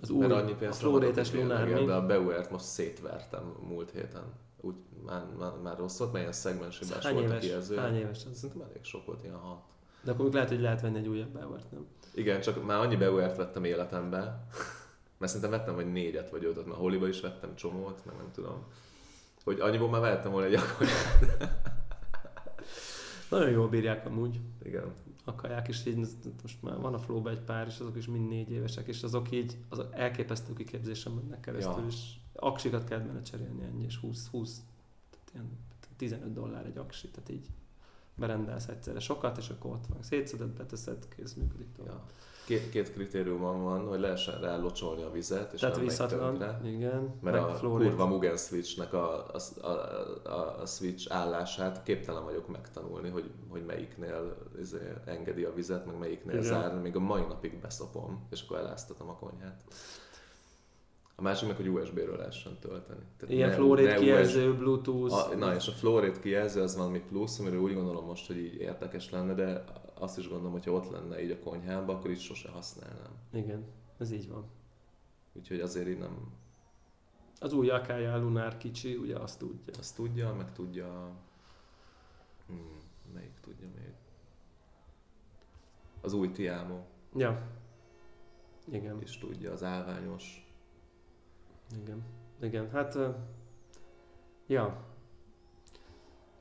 Az 0.00 0.08
Mert 0.08 0.32
új, 0.32 0.38
annyi 0.38 0.52
a 0.52 0.56
pénzt 0.56 0.78
flórétes 0.78 1.30
nem 1.30 1.38
adok 1.40 1.48
lunár, 1.50 1.66
mérlegért, 1.66 1.80
mi? 2.02 2.06
de 2.06 2.14
a 2.14 2.20
Bauert 2.20 2.50
most 2.50 2.64
szétvertem 2.64 3.54
múlt 3.68 3.90
héten. 3.90 4.22
Úgy, 4.60 4.74
már, 5.06 5.26
már, 5.38 5.52
már 5.62 5.78
rossz 5.78 5.98
volt, 5.98 6.12
melyen 6.12 6.32
szegmenshibás 6.32 7.04
Hány 7.04 7.14
volt 7.14 7.26
a 7.26 7.28
éves? 7.28 7.44
kijelző. 7.44 7.76
Hány 7.76 7.96
éves 7.96 8.24
az? 8.30 8.38
Szerintem 8.38 8.68
elég 8.70 8.84
sok 8.84 9.06
volt, 9.06 9.22
ilyen 9.22 9.36
hat. 9.36 9.60
De 10.04 10.10
akkor 10.10 10.24
még 10.24 10.34
lehet, 10.34 10.48
hogy 10.48 10.60
lehet 10.60 10.80
venni 10.80 10.98
egy 10.98 11.08
újabb 11.08 11.28
Bauert, 11.28 11.70
nem? 11.70 11.86
Igen, 12.14 12.40
csak 12.40 12.66
már 12.66 12.78
annyi 12.80 12.96
Bauert 12.96 13.36
vettem 13.36 13.64
életembe, 13.64 14.46
mert 15.18 15.32
szerintem 15.32 15.50
vettem 15.50 15.74
vagy 15.74 15.92
négyet 15.92 16.30
vagy 16.30 16.44
ötöt, 16.44 16.66
mert 16.66 16.78
Holiba 16.78 17.08
is 17.08 17.20
vettem 17.20 17.54
csomót, 17.54 18.04
meg 18.04 18.16
nem 18.16 18.30
tudom. 18.32 18.64
Hogy 19.44 19.60
annyiból 19.60 19.88
már 19.88 20.00
vettem 20.00 20.30
volna 20.32 20.46
egy 20.46 20.54
akkor. 20.54 20.86
Nagyon 23.30 23.50
jól 23.50 23.68
bírják 23.68 24.06
amúgy. 24.06 24.40
Igen. 24.62 24.92
akarják, 25.24 25.68
és 25.68 25.86
így 25.86 25.96
most 26.42 26.62
már 26.62 26.80
van 26.80 26.94
a 26.94 26.98
flowba 26.98 27.30
egy 27.30 27.40
pár, 27.40 27.66
és 27.66 27.78
azok 27.78 27.96
is 27.96 28.06
mind 28.06 28.28
négy 28.28 28.50
évesek, 28.50 28.86
és 28.86 29.02
azok 29.02 29.30
így 29.30 29.56
azok 29.68 29.88
elképesztő 29.94 30.52
kiképzésen 30.52 31.12
mennek 31.12 31.40
keresztül, 31.40 31.72
Ja. 31.80 31.86
és 31.86 32.12
aksikat 32.32 32.84
kell 32.84 32.98
benne 32.98 33.22
cserélni 33.22 33.62
ennyi, 33.64 33.84
és 33.84 33.96
20, 33.96 34.28
20 34.28 34.60
tehát 35.10 35.30
ilyen 35.34 35.48
15 35.96 36.32
dollár 36.32 36.66
egy 36.66 36.76
aksi, 36.78 37.08
tehát 37.08 37.30
így 37.30 37.46
berendelsz 38.16 38.68
egyszerre 38.68 39.00
sokat, 39.00 39.36
és 39.36 39.48
akkor 39.48 39.70
ott 39.70 39.86
van. 39.88 40.02
Szétszedett, 40.02 40.56
beteszed, 40.56 41.08
kész, 41.16 41.34
működik 41.34 41.72
tovább. 41.76 41.92
Ja. 41.92 42.02
Két, 42.46 42.70
két 42.70 42.92
kritériumom 42.92 43.62
van, 43.62 43.86
hogy 43.86 44.00
lehessen 44.00 44.40
rá 44.40 44.56
locsolni 44.56 45.02
a 45.02 45.10
vizet, 45.10 45.52
és 45.52 45.60
Tehát 45.60 45.78
visszatlan, 45.78 46.66
igen. 46.66 47.14
Mert 47.20 47.36
a 47.36 47.58
kurva 47.60 48.06
Mugen 48.06 48.36
Switchnek 48.36 48.92
a, 48.92 49.26
a, 49.26 49.66
a, 49.66 49.68
a, 50.28 50.60
a 50.60 50.66
switch 50.66 51.14
állását 51.14 51.82
képtelen 51.82 52.24
vagyok 52.24 52.48
megtanulni, 52.48 53.08
hogy, 53.08 53.30
hogy 53.48 53.64
melyiknél 53.64 54.36
izé, 54.60 54.92
engedi 55.04 55.44
a 55.44 55.54
vizet, 55.54 55.86
meg 55.86 55.98
melyiknél 55.98 56.34
Igen. 56.34 56.46
zár, 56.46 56.80
még 56.80 56.96
a 56.96 57.00
mai 57.00 57.22
napig 57.22 57.60
beszopom, 57.60 58.26
és 58.30 58.42
akkor 58.42 58.58
eláztatom 58.58 59.08
a 59.08 59.16
konyhát. 59.16 59.62
A 61.16 61.22
másik 61.22 61.48
meg, 61.48 61.56
hogy 61.56 61.68
USB-ről 61.68 62.16
lehessen 62.16 62.58
tölteni. 62.58 63.02
Tehát 63.16 63.34
Ilyen 63.34 63.62
ne- 63.72 63.94
kijelző, 63.94 64.54
Bluetooth. 64.56 65.14
a, 65.14 65.34
na 65.34 65.54
és 65.54 65.68
a 65.68 65.72
fluorid 65.72 66.20
kijelző 66.20 66.62
az 66.62 66.76
valami 66.76 67.00
plusz, 67.00 67.38
amiről 67.38 67.60
úgy 67.60 67.74
gondolom 67.74 68.04
most, 68.06 68.26
hogy 68.26 68.36
így 68.36 68.54
érdekes 68.54 69.10
lenne, 69.10 69.34
de 69.34 69.64
azt 69.94 70.18
is 70.18 70.28
gondolom, 70.28 70.52
hogy 70.52 70.64
ha 70.64 70.70
ott 70.72 70.90
lenne 70.90 71.22
így 71.22 71.30
a 71.30 71.38
konyhában, 71.38 71.96
akkor 71.96 72.10
így 72.10 72.20
sose 72.20 72.48
használnám. 72.50 73.12
Igen, 73.32 73.64
ez 73.98 74.10
így 74.12 74.28
van. 74.28 74.44
Úgyhogy 75.32 75.60
azért 75.60 75.88
így 75.88 75.98
nem 75.98 76.32
Az 77.40 77.52
új 77.52 77.70
Akája 77.70 78.18
Lunár 78.18 78.56
kicsi, 78.56 78.94
ugye 78.96 79.16
azt 79.18 79.38
tudja. 79.38 79.74
azt 79.78 79.94
tudja, 79.96 80.34
meg 80.34 80.52
tudja... 80.52 81.10
Hmm, 82.46 82.80
melyik 83.14 83.40
tudja 83.40 83.66
még? 83.76 83.92
Az 86.00 86.12
új 86.12 86.30
Tiamo 86.30 86.78
Ja. 87.16 87.42
Igen. 88.72 89.02
is 89.02 89.18
tudja, 89.18 89.52
az 89.52 89.62
állványos. 89.62 90.43
Igen, 91.82 92.02
igen, 92.40 92.70
hát... 92.70 92.98
Ja. 94.46 94.92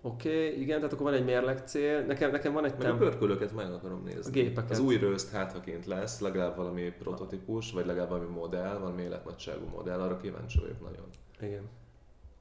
Oké, 0.02 0.48
okay, 0.48 0.62
igen, 0.62 0.78
tehát 0.78 0.93
akkor 0.93 1.06
van 1.06 1.13
egy 1.13 1.26
mérleg 1.26 1.67
cél. 1.67 2.06
Nekem, 2.06 2.32
nekem 2.32 2.54
van 2.54 2.65
egy 2.65 2.72
Meg 2.72 2.80
a 2.80 2.84
temp... 2.84 3.00
pörkölőket 3.00 3.54
meg 3.54 3.74
akarom 3.74 4.04
nézni. 4.04 4.30
A 4.30 4.34
gépeket. 4.34 4.72
Az 4.72 4.80
új 4.80 4.98
rözt 4.98 5.32
háthaként 5.32 5.86
lesz, 5.86 6.19
legalább 6.19 6.56
valami 6.56 6.91
prototípus, 6.91 7.72
vagy 7.72 7.86
legalább 7.86 8.10
valami 8.10 8.30
modell, 8.30 8.78
valami 8.78 9.02
életnagyságú 9.02 9.65
modell, 9.65 10.02
arra 10.02 10.17
kíváncsi 10.17 10.60
vagyok 10.60 10.82
nagyon. 10.82 11.06
Igen. 11.41 11.69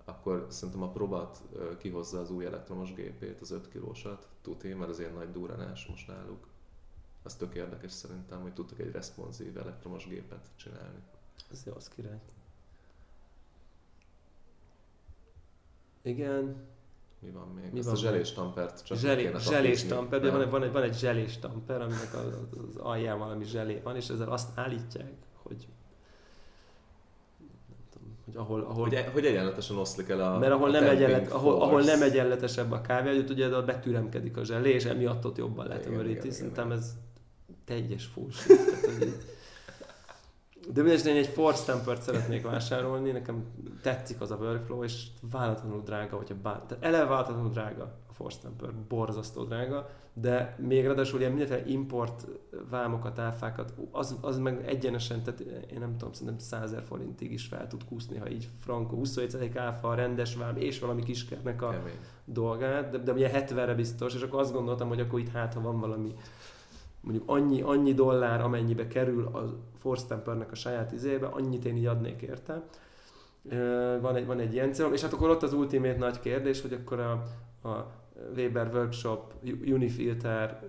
Akkor 0.05 0.47
szerintem 0.49 0.83
a 0.83 0.91
Probat 0.91 1.39
ö, 1.53 1.77
kihozza 1.77 2.21
az 2.21 2.31
új 2.31 2.45
elektromos 2.45 2.95
gépét, 2.95 3.41
az 3.41 3.51
5 3.51 3.69
kilósat, 3.69 4.29
tuti, 4.43 4.75
mert 4.75 4.91
az 4.91 4.99
ilyen 4.99 5.13
nagy 5.13 5.31
duranás 5.31 5.87
most 5.87 6.09
náluk. 6.09 6.47
Az 7.23 7.35
tök 7.35 7.55
érdekes 7.55 7.93
szerintem, 7.93 8.41
hogy 8.41 8.53
tudtak 8.53 8.79
egy 8.79 8.91
responsív 8.93 9.57
elektromos 9.57 10.07
gépet 10.07 10.47
csinálni. 10.57 11.03
Ez 11.51 11.63
jó, 11.67 11.73
az 11.77 11.89
király. 11.89 12.21
Igen. 16.03 16.57
Mi 17.19 17.31
van 17.31 17.49
még? 17.55 17.73
Mi 17.73 17.79
Ezt 17.79 17.89
van 17.89 17.97
a 17.97 17.99
zselés 17.99 18.33
tampert 18.33 18.85
csak 18.85 18.99
Zselé, 18.99 19.25
kéne 19.25 19.39
zselés 19.39 19.85
tamper, 19.85 20.21
de 20.21 20.31
van, 20.31 20.51
van, 20.51 20.63
egy, 20.63 20.73
van 20.73 20.83
egy 20.83 20.99
zselés 20.99 21.39
tamper, 21.39 21.81
aminek 21.81 22.15
az, 22.15 22.39
az 22.69 22.77
alján 22.77 23.19
valami 23.19 23.45
zselé 23.45 23.81
van, 23.85 23.97
és 23.97 24.09
ezzel 24.09 24.29
azt 24.29 24.49
állítják, 24.55 25.13
hogy 25.43 25.67
hogy 28.25 28.37
ahol, 28.37 28.61
ahol 28.61 28.83
Hogy, 28.85 28.95
e- 28.95 29.11
hogy 29.13 29.27
egyenletesen 29.27 29.77
oszlik 29.77 30.09
el 30.09 30.21
a 30.21 30.39
mert 30.39 30.53
ahol 30.53 30.69
a 30.69 30.73
nem, 30.73 30.89
egyenlet, 30.89 31.31
ahol, 31.31 31.61
ahol 31.63 31.83
nem 31.83 32.03
egyenletesebb 32.03 32.73
a 32.73 32.81
kávé, 32.81 33.17
hogy 33.17 33.31
ugye 33.31 33.57
ott 33.57 33.67
betüremkedik 33.67 34.37
a 34.37 34.45
zselé, 34.45 34.71
és 34.71 34.85
emiatt 34.85 35.27
ott 35.27 35.37
jobban 35.37 35.67
lehet 35.67 35.87
igen, 35.87 36.31
Szerintem 36.31 36.71
ez 36.71 36.97
teljes 37.65 38.09
bullshit. 38.09 38.53
De 40.71 40.83
mindegy, 40.83 41.07
én 41.07 41.17
egy 41.17 41.27
Force 41.27 41.73
Tempert 41.73 42.03
szeretnék 42.03 42.43
vásárolni, 42.43 43.11
nekem 43.11 43.45
tetszik 43.83 44.21
az 44.21 44.31
a 44.31 44.37
workflow, 44.37 44.85
és 44.85 45.07
vállalatlanul 45.31 45.83
drága, 45.85 46.17
hogyha 46.17 46.35
bár... 46.43 46.61
Tehát 46.61 46.85
eleve 46.85 47.05
vállalatlanul 47.05 47.51
drága 47.51 47.83
a 48.09 48.13
Force 48.13 48.39
Temper, 48.43 48.75
borzasztó 48.89 49.45
drága, 49.45 49.89
de 50.15 50.57
még 50.59 50.85
ráadásul 50.85 51.21
ilyen 51.21 51.33
mindenféle 51.33 51.67
import 51.67 52.27
vámokat, 52.71 53.19
áfákat, 53.19 53.75
az, 53.91 54.17
az 54.21 54.39
meg 54.39 54.65
egyenesen, 54.67 55.23
tehát 55.23 55.41
én 55.73 55.79
nem 55.79 55.97
tudom, 55.97 56.13
szerintem 56.13 56.39
100 56.39 56.71
000 56.71 56.83
forintig 56.83 57.33
is 57.33 57.47
fel 57.47 57.67
tud 57.67 57.85
kúszni, 57.85 58.19
ha 58.19 58.31
így 58.31 58.49
frankó, 58.61 58.97
27 58.97 59.57
áfa, 59.57 59.95
rendes 59.95 60.37
vám, 60.37 60.57
és 60.57 60.79
valami 60.79 61.03
kiskernek 61.03 61.63
a 61.63 61.71
Kemény. 61.71 61.99
dolgát, 62.25 62.91
de, 62.91 62.99
de 62.99 63.13
ugye 63.13 63.31
70-re 63.35 63.75
biztos, 63.75 64.15
és 64.15 64.23
akkor 64.23 64.41
azt 64.41 64.53
gondoltam, 64.53 64.89
hogy 64.89 65.01
akkor 65.01 65.19
itt 65.19 65.31
hát, 65.31 65.55
ha 65.55 65.61
van 65.61 65.81
valami 65.81 66.15
mondjuk 67.03 67.29
annyi, 67.29 67.63
annyi 67.63 67.95
dollár, 67.95 68.41
amennyibe 68.41 68.87
kerül 68.87 69.27
a 69.27 69.59
Force 69.77 70.07
Tempernek 70.07 70.51
a 70.51 70.55
saját 70.55 70.93
izébe, 70.93 71.27
annyit 71.27 71.65
én 71.65 71.77
így 71.77 71.87
adnék 71.87 72.23
érte. 72.23 72.63
Van 74.01 74.17
egy, 74.17 74.27
van 74.27 74.39
egy 74.39 74.53
ilyen 74.53 74.73
célom, 74.73 74.93
és 74.93 75.03
hát 75.03 75.13
akkor 75.13 75.31
ott 75.31 75.43
az 75.43 75.53
ultimate 75.53 75.99
nagy 75.99 76.21
kérdés, 76.21 76.61
hogy 76.61 76.73
akkor 76.73 77.01
a, 77.01 77.13
a 77.69 77.91
Weber 78.37 78.71
Workshop 78.75 79.35
Unifilter 79.67 80.63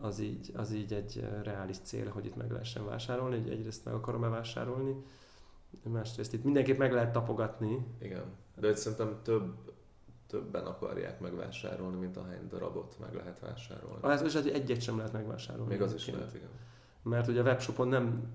az 0.00 0.20
így, 0.20 0.52
az 0.56 0.72
így 0.72 0.92
egy 0.92 1.24
reális 1.42 1.76
cél, 1.82 2.08
hogy 2.08 2.26
itt 2.26 2.36
meg 2.36 2.50
lehessen 2.50 2.86
vásárolni, 2.86 3.40
hogy 3.40 3.50
egyrészt 3.50 3.84
meg 3.84 3.94
akarom-e 3.94 4.28
vásárolni, 4.28 4.94
másrészt 5.82 6.32
itt 6.32 6.44
mindenképp 6.44 6.78
meg 6.78 6.92
lehet 6.92 7.12
tapogatni, 7.12 7.86
Igen. 7.98 8.22
De 8.56 8.66
hogy 8.66 8.76
szerintem 8.76 9.18
több, 9.22 9.54
többen 10.32 10.66
akarják 10.66 11.20
megvásárolni, 11.20 11.96
mint 11.96 12.16
ahány 12.16 12.48
darabot 12.48 12.96
meg 13.00 13.14
lehet 13.14 13.40
vásárolni. 13.40 13.98
Az 14.00 14.22
is, 14.22 14.34
hogy 14.34 14.48
egyet 14.48 14.80
sem 14.80 14.96
lehet 14.96 15.12
megvásárolni. 15.12 15.70
Még 15.70 15.82
az 15.82 15.94
is 15.94 16.10
lehet, 16.10 16.34
igen. 16.34 16.48
Mert 17.02 17.28
ugye 17.28 17.40
a 17.40 17.44
webshopon 17.44 17.88
nem 17.88 18.04
Mert 18.04 18.30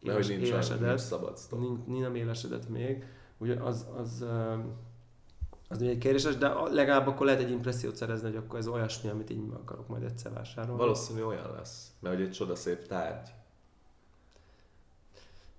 éles, 0.00 0.26
nincs, 0.26 0.40
nincs 0.40 0.52
élesedett, 0.52 0.98
szabad 0.98 1.36
sztok. 1.36 1.60
nincs, 1.60 1.86
nincs, 1.86 2.00
nem 2.00 2.14
élesedett 2.14 2.68
még, 2.68 3.04
ugye 3.38 3.54
az, 3.54 3.86
az, 3.96 4.24
az 5.68 5.80
ugye 5.80 5.90
egy 5.90 5.98
kérdéses, 5.98 6.36
de 6.36 6.52
legalább 6.70 7.06
akkor 7.06 7.26
lehet 7.26 7.40
egy 7.40 7.50
impressziót 7.50 7.96
szerezni, 7.96 8.28
hogy 8.28 8.36
akkor 8.36 8.58
ez 8.58 8.66
olyasmi, 8.66 9.08
amit 9.10 9.30
így 9.30 9.46
meg 9.46 9.58
akarok 9.58 9.88
majd 9.88 10.02
egyszer 10.02 10.32
vásárolni. 10.32 10.80
Valószínű 10.80 11.22
olyan 11.22 11.52
lesz, 11.52 11.92
mert 12.00 12.14
hogy 12.16 12.24
egy 12.24 12.32
csodaszép 12.32 12.86
tárgy. 12.86 13.28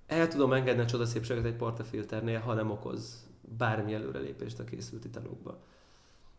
El 0.08 0.27
tudom 0.27 0.54
engedni 0.54 0.82
a 0.82 0.86
csodaszépséget 0.86 1.45
egy 1.45 1.56
portafilternél, 1.56 2.39
ha 2.39 2.54
nem 2.54 2.71
okoz 2.71 3.30
bármi 3.58 3.93
előrelépést 3.93 4.60
a 4.60 4.63
készült 4.63 5.06
italokba. 5.06 5.60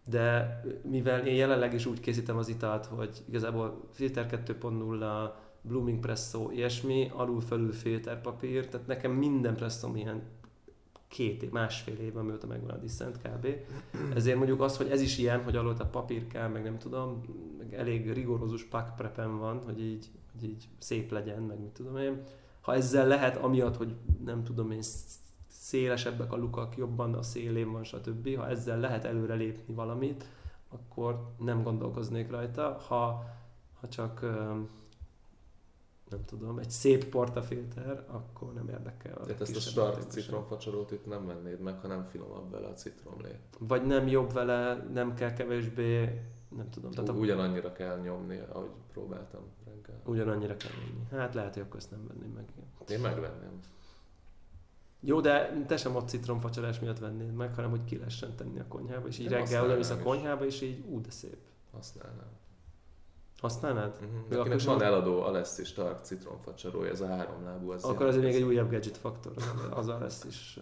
De 0.05 0.61
mivel 0.91 1.27
én 1.27 1.35
jelenleg 1.35 1.75
is 1.75 1.87
úgy 1.87 2.01
készítem 2.01 2.37
az 2.37 2.49
italt, 2.49 2.87
hogy 2.87 3.23
igazából 3.29 3.89
filter 3.93 4.43
2.0, 4.47 5.31
blooming 5.63 6.01
presszó, 6.01 6.51
ilyesmi, 6.51 7.11
alul-felül 7.15 7.73
filterpapír, 7.73 8.69
tehát 8.69 8.87
nekem 8.87 9.13
minden 9.13 9.55
presszom 9.55 9.97
ilyen 9.97 10.23
két 11.09 11.43
év, 11.43 11.51
másfél 11.51 11.99
év, 11.99 12.17
amióta 12.17 12.47
megvan 12.47 12.71
a 12.71 12.77
Dissent 12.77 13.19
kb. 13.23 13.47
Ezért 14.15 14.37
mondjuk 14.37 14.61
az, 14.61 14.77
hogy 14.77 14.89
ez 14.89 15.01
is 15.01 15.19
ilyen, 15.19 15.43
hogy 15.43 15.57
alul 15.57 15.75
a 15.79 15.85
papír 15.85 16.27
kell, 16.27 16.49
meg 16.49 16.63
nem 16.63 16.79
tudom, 16.79 17.21
meg 17.59 17.75
elég 17.75 18.13
rigorózus 18.13 18.65
pack 18.65 18.97
prepen 18.97 19.39
van, 19.39 19.63
hogy 19.65 19.81
így, 19.81 20.11
hogy 20.33 20.49
így 20.49 20.69
szép 20.79 21.11
legyen, 21.11 21.43
meg 21.43 21.61
mit 21.61 21.71
tudom 21.71 21.97
én. 21.97 22.23
Ha 22.61 22.75
ezzel 22.75 23.07
lehet, 23.07 23.37
amiatt, 23.37 23.77
hogy 23.77 23.95
nem 24.25 24.45
tudom 24.45 24.71
én, 24.71 24.83
szélesebbek 25.53 26.33
a 26.33 26.37
lukak, 26.37 26.77
jobban 26.77 27.15
a 27.15 27.23
szélén 27.23 27.73
van, 27.73 27.85
stb. 27.85 28.37
Ha 28.37 28.49
ezzel 28.49 28.81
lehet 28.81 29.05
előre 29.05 29.35
lépni 29.35 29.75
valamit, 29.75 30.25
akkor 30.69 31.33
nem 31.39 31.63
gondolkoznék 31.63 32.31
rajta. 32.31 32.77
Ha, 32.89 33.25
ha 33.81 33.89
csak 33.89 34.21
nem 36.11 36.25
tudom, 36.25 36.59
egy 36.59 36.71
szép 36.71 37.05
portafilter, 37.05 38.05
akkor 38.11 38.53
nem 38.53 38.69
érdekel. 38.69 39.15
Tehát 39.15 39.41
ezt 39.41 39.57
a 39.57 39.61
sem. 39.93 40.09
citromfacsarót 40.09 40.91
itt 40.91 41.07
nem 41.07 41.27
vennéd 41.27 41.61
meg, 41.61 41.79
hanem 41.79 42.05
finomabb 42.05 42.51
vele 42.51 42.67
a 42.67 42.73
citromlé. 42.73 43.39
Vagy 43.59 43.87
nem 43.87 44.07
jobb 44.07 44.33
vele, 44.33 44.75
nem 44.93 45.15
kell 45.15 45.33
kevésbé, 45.33 46.21
nem 46.57 46.71
tudom. 46.71 46.91
Tehát 46.91 47.09
a, 47.09 47.13
Ugyanannyira 47.13 47.73
kell 47.73 47.99
nyomni, 47.99 48.39
ahogy 48.53 48.71
próbáltam 48.93 49.41
reggel. 49.65 50.01
ugyanannyira 50.05 50.57
kell 50.57 50.71
menni. 50.79 51.23
Hát 51.23 51.35
lehet, 51.35 51.55
hogy 51.55 51.63
akkor 51.63 51.77
ezt 51.77 51.91
nem 51.91 52.07
venném 52.07 52.33
meg. 52.33 52.45
Én 52.89 53.01
megvenném. 53.01 53.61
Jó, 55.05 55.21
de 55.21 55.65
te 55.67 55.77
sem 55.77 55.97
ott 55.97 56.09
citromfacsarás 56.09 56.81
miatt 56.81 56.99
vennéd 56.99 57.33
meg, 57.35 57.55
hanem 57.55 57.71
hogy 57.71 57.85
ki 57.85 57.97
lehessen 57.97 58.37
tenni 58.37 58.59
a 58.59 58.65
konyhába, 58.69 59.09
és 59.09 59.19
így 59.19 59.25
Én 59.25 59.31
reggel 59.31 59.43
használnám 59.45 59.71
oda 59.71 59.79
visz 59.79 59.91
a 59.91 59.99
konyhába, 59.99 60.47
és 60.47 60.61
így 60.61 60.85
ú, 60.89 61.01
de 61.01 61.11
szép. 61.11 61.37
Használnám. 61.73 62.31
Használnád? 63.41 63.95
Uh-huh. 63.95 64.41
Akinek 64.41 64.49
van 64.49 64.79
sem- 64.79 64.81
eladó 64.81 65.23
Alessi 65.23 65.65
Stark 65.65 66.05
citromfacsarója, 66.05 66.91
ez 66.91 67.01
a 67.01 67.07
háromlábú. 67.07 67.71
Az 67.71 67.85
Akkor 67.85 68.07
azért 68.07 68.25
még 68.25 68.35
egy 68.35 68.43
újabb 68.43 68.71
gadget 68.71 68.97
faktor, 68.97 69.33
azzal 69.71 69.99
lesz 70.01 70.25
is. 70.25 70.59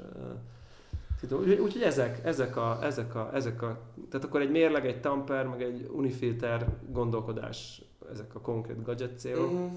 Úgyhogy 1.23 1.59
úgyhogy 1.59 1.83
ezek, 1.83 2.25
ezek, 2.25 2.57
a, 2.57 2.79
ezek, 2.83 3.15
a, 3.15 3.31
ezek 3.35 3.63
a, 3.63 3.81
tehát 4.11 4.27
akkor 4.27 4.41
egy 4.41 4.51
mérleg, 4.51 4.87
egy 4.87 5.01
tamper, 5.01 5.47
meg 5.47 5.63
egy 5.63 5.91
unifilter 5.93 6.67
gondolkodás, 6.89 7.83
ezek 8.13 8.35
a 8.35 8.41
konkrét 8.41 8.83
gadget 8.83 9.19
célok. 9.19 9.53
Mhm. 9.53 9.75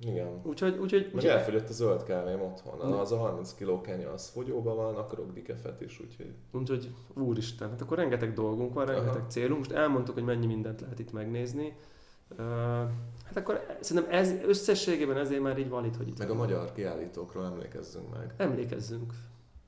Igen. 0.00 0.40
Úgyhogy, 0.42 0.78
úgyhogy, 0.78 1.02
Meg 1.02 1.14
úgyhogy 1.14 1.30
elfogyott 1.30 1.68
a 1.68 1.72
zöld 1.72 2.02
kávém 2.02 2.40
otthon. 2.40 2.88
Mm. 2.88 2.92
Az 2.92 3.12
a 3.12 3.16
30 3.16 3.54
kg 3.54 3.80
kenya, 3.80 4.12
az 4.12 4.28
fogyóban 4.28 4.76
van, 4.76 4.96
akarok 4.96 5.32
dikefet 5.32 5.80
is, 5.80 6.00
úgyhogy 6.00 6.34
Úgyhogy 6.52 6.90
úristen, 7.14 7.70
hát 7.70 7.80
akkor 7.80 7.96
rengeteg 7.96 8.32
dolgunk 8.32 8.74
van, 8.74 8.86
rengeteg 8.86 9.16
Aha. 9.20 9.26
célunk. 9.26 9.58
Most 9.58 9.72
elmondtuk, 9.72 10.14
hogy 10.14 10.24
mennyi 10.24 10.46
mindent 10.46 10.80
lehet 10.80 10.98
itt 10.98 11.12
megnézni. 11.12 11.76
Uh, 12.30 12.38
hát 13.24 13.36
akkor 13.36 13.76
szerintem 13.80 14.12
ez 14.12 14.30
összességében 14.30 15.16
ezért 15.16 15.42
már 15.42 15.58
így 15.58 15.68
valid, 15.68 15.96
hogy 15.96 16.08
itt 16.08 16.18
meg 16.18 16.30
a 16.30 16.34
van. 16.34 16.46
magyar 16.46 16.72
kiállítókról 16.72 17.44
emlékezzünk 17.44 18.16
meg. 18.16 18.34
Emlékezzünk. 18.36 19.12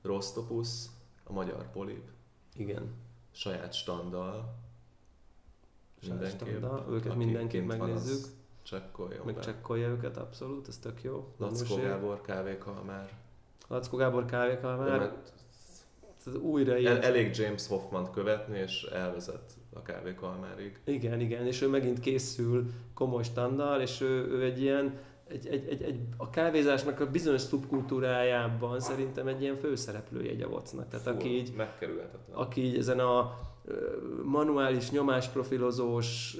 Rostopus, 0.01 0.85
a 1.23 1.33
magyar 1.33 1.71
polip, 1.71 2.09
Igen. 2.55 2.93
saját 3.31 3.73
standal, 3.73 4.55
Saját 6.01 6.29
standal, 6.29 6.85
őket 6.89 7.15
mindenképp 7.15 7.67
van, 7.67 7.91
az 7.91 8.37
megnézzük. 8.71 8.87
Csekkoljon 8.91 9.25
Meg 9.25 9.35
be. 9.35 9.41
csekkolja 9.41 9.87
őket, 9.87 10.17
abszolút, 10.17 10.67
ez 10.67 10.77
tök 10.77 11.03
jó. 11.03 11.33
Lackó. 11.37 11.75
Gábor 11.75 12.21
kávékalmár. 12.21 13.09
Lackó 13.67 13.97
Gábor 13.97 14.25
kávékalmár. 14.25 14.99
Mert 14.99 15.33
ez 16.25 16.35
újra 16.35 16.75
el, 16.75 17.01
elég 17.01 17.35
James 17.35 17.67
Hoffman 17.67 18.11
követni, 18.11 18.57
és 18.57 18.83
elvezet 18.83 19.53
a 19.73 19.81
kávékalmárig. 19.81 20.79
Igen, 20.83 21.19
igen, 21.19 21.45
és 21.45 21.61
ő 21.61 21.67
megint 21.67 21.99
készül 21.99 22.65
komoly 22.93 23.23
standal, 23.23 23.81
és 23.81 24.01
ő, 24.01 24.27
ő 24.27 24.43
egy 24.43 24.61
ilyen, 24.61 24.97
egy, 25.27 25.47
egy, 25.47 25.67
egy, 25.67 25.81
egy, 25.81 25.99
a 26.17 26.29
kávézásnak 26.29 26.99
a 26.99 27.09
bizonyos 27.09 27.41
szubkultúrájában 27.41 28.79
szerintem 28.79 29.27
egy 29.27 29.41
ilyen 29.41 29.55
főszereplője 29.55 30.29
egy 30.31 30.41
avocnak. 30.41 30.87
Tehát 30.87 31.05
Fú, 31.05 31.11
aki 31.13 31.27
így, 31.35 31.53
Megkerülhetetlen. 31.57 32.37
aki 32.37 32.63
így 32.63 32.77
ezen 32.77 32.99
a 32.99 33.39
manuális 34.23 34.91
nyomásprofilozós, 34.91 36.37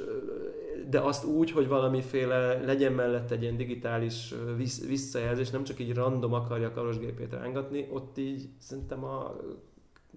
de 0.89 0.99
azt 0.99 1.25
úgy, 1.25 1.51
hogy 1.51 1.67
valamiféle 1.67 2.53
legyen 2.65 2.93
mellett 2.93 3.31
egy 3.31 3.41
ilyen 3.41 3.57
digitális 3.57 4.33
vissz- 4.55 4.85
visszajelzés, 4.85 5.49
nem 5.49 5.63
csak 5.63 5.79
így 5.79 5.93
random 5.93 6.33
akarja 6.33 6.67
a 6.67 6.71
karosgépét 6.71 7.33
rángatni, 7.33 7.87
ott 7.91 8.17
így 8.17 8.49
szerintem 8.59 9.03
a 9.03 9.35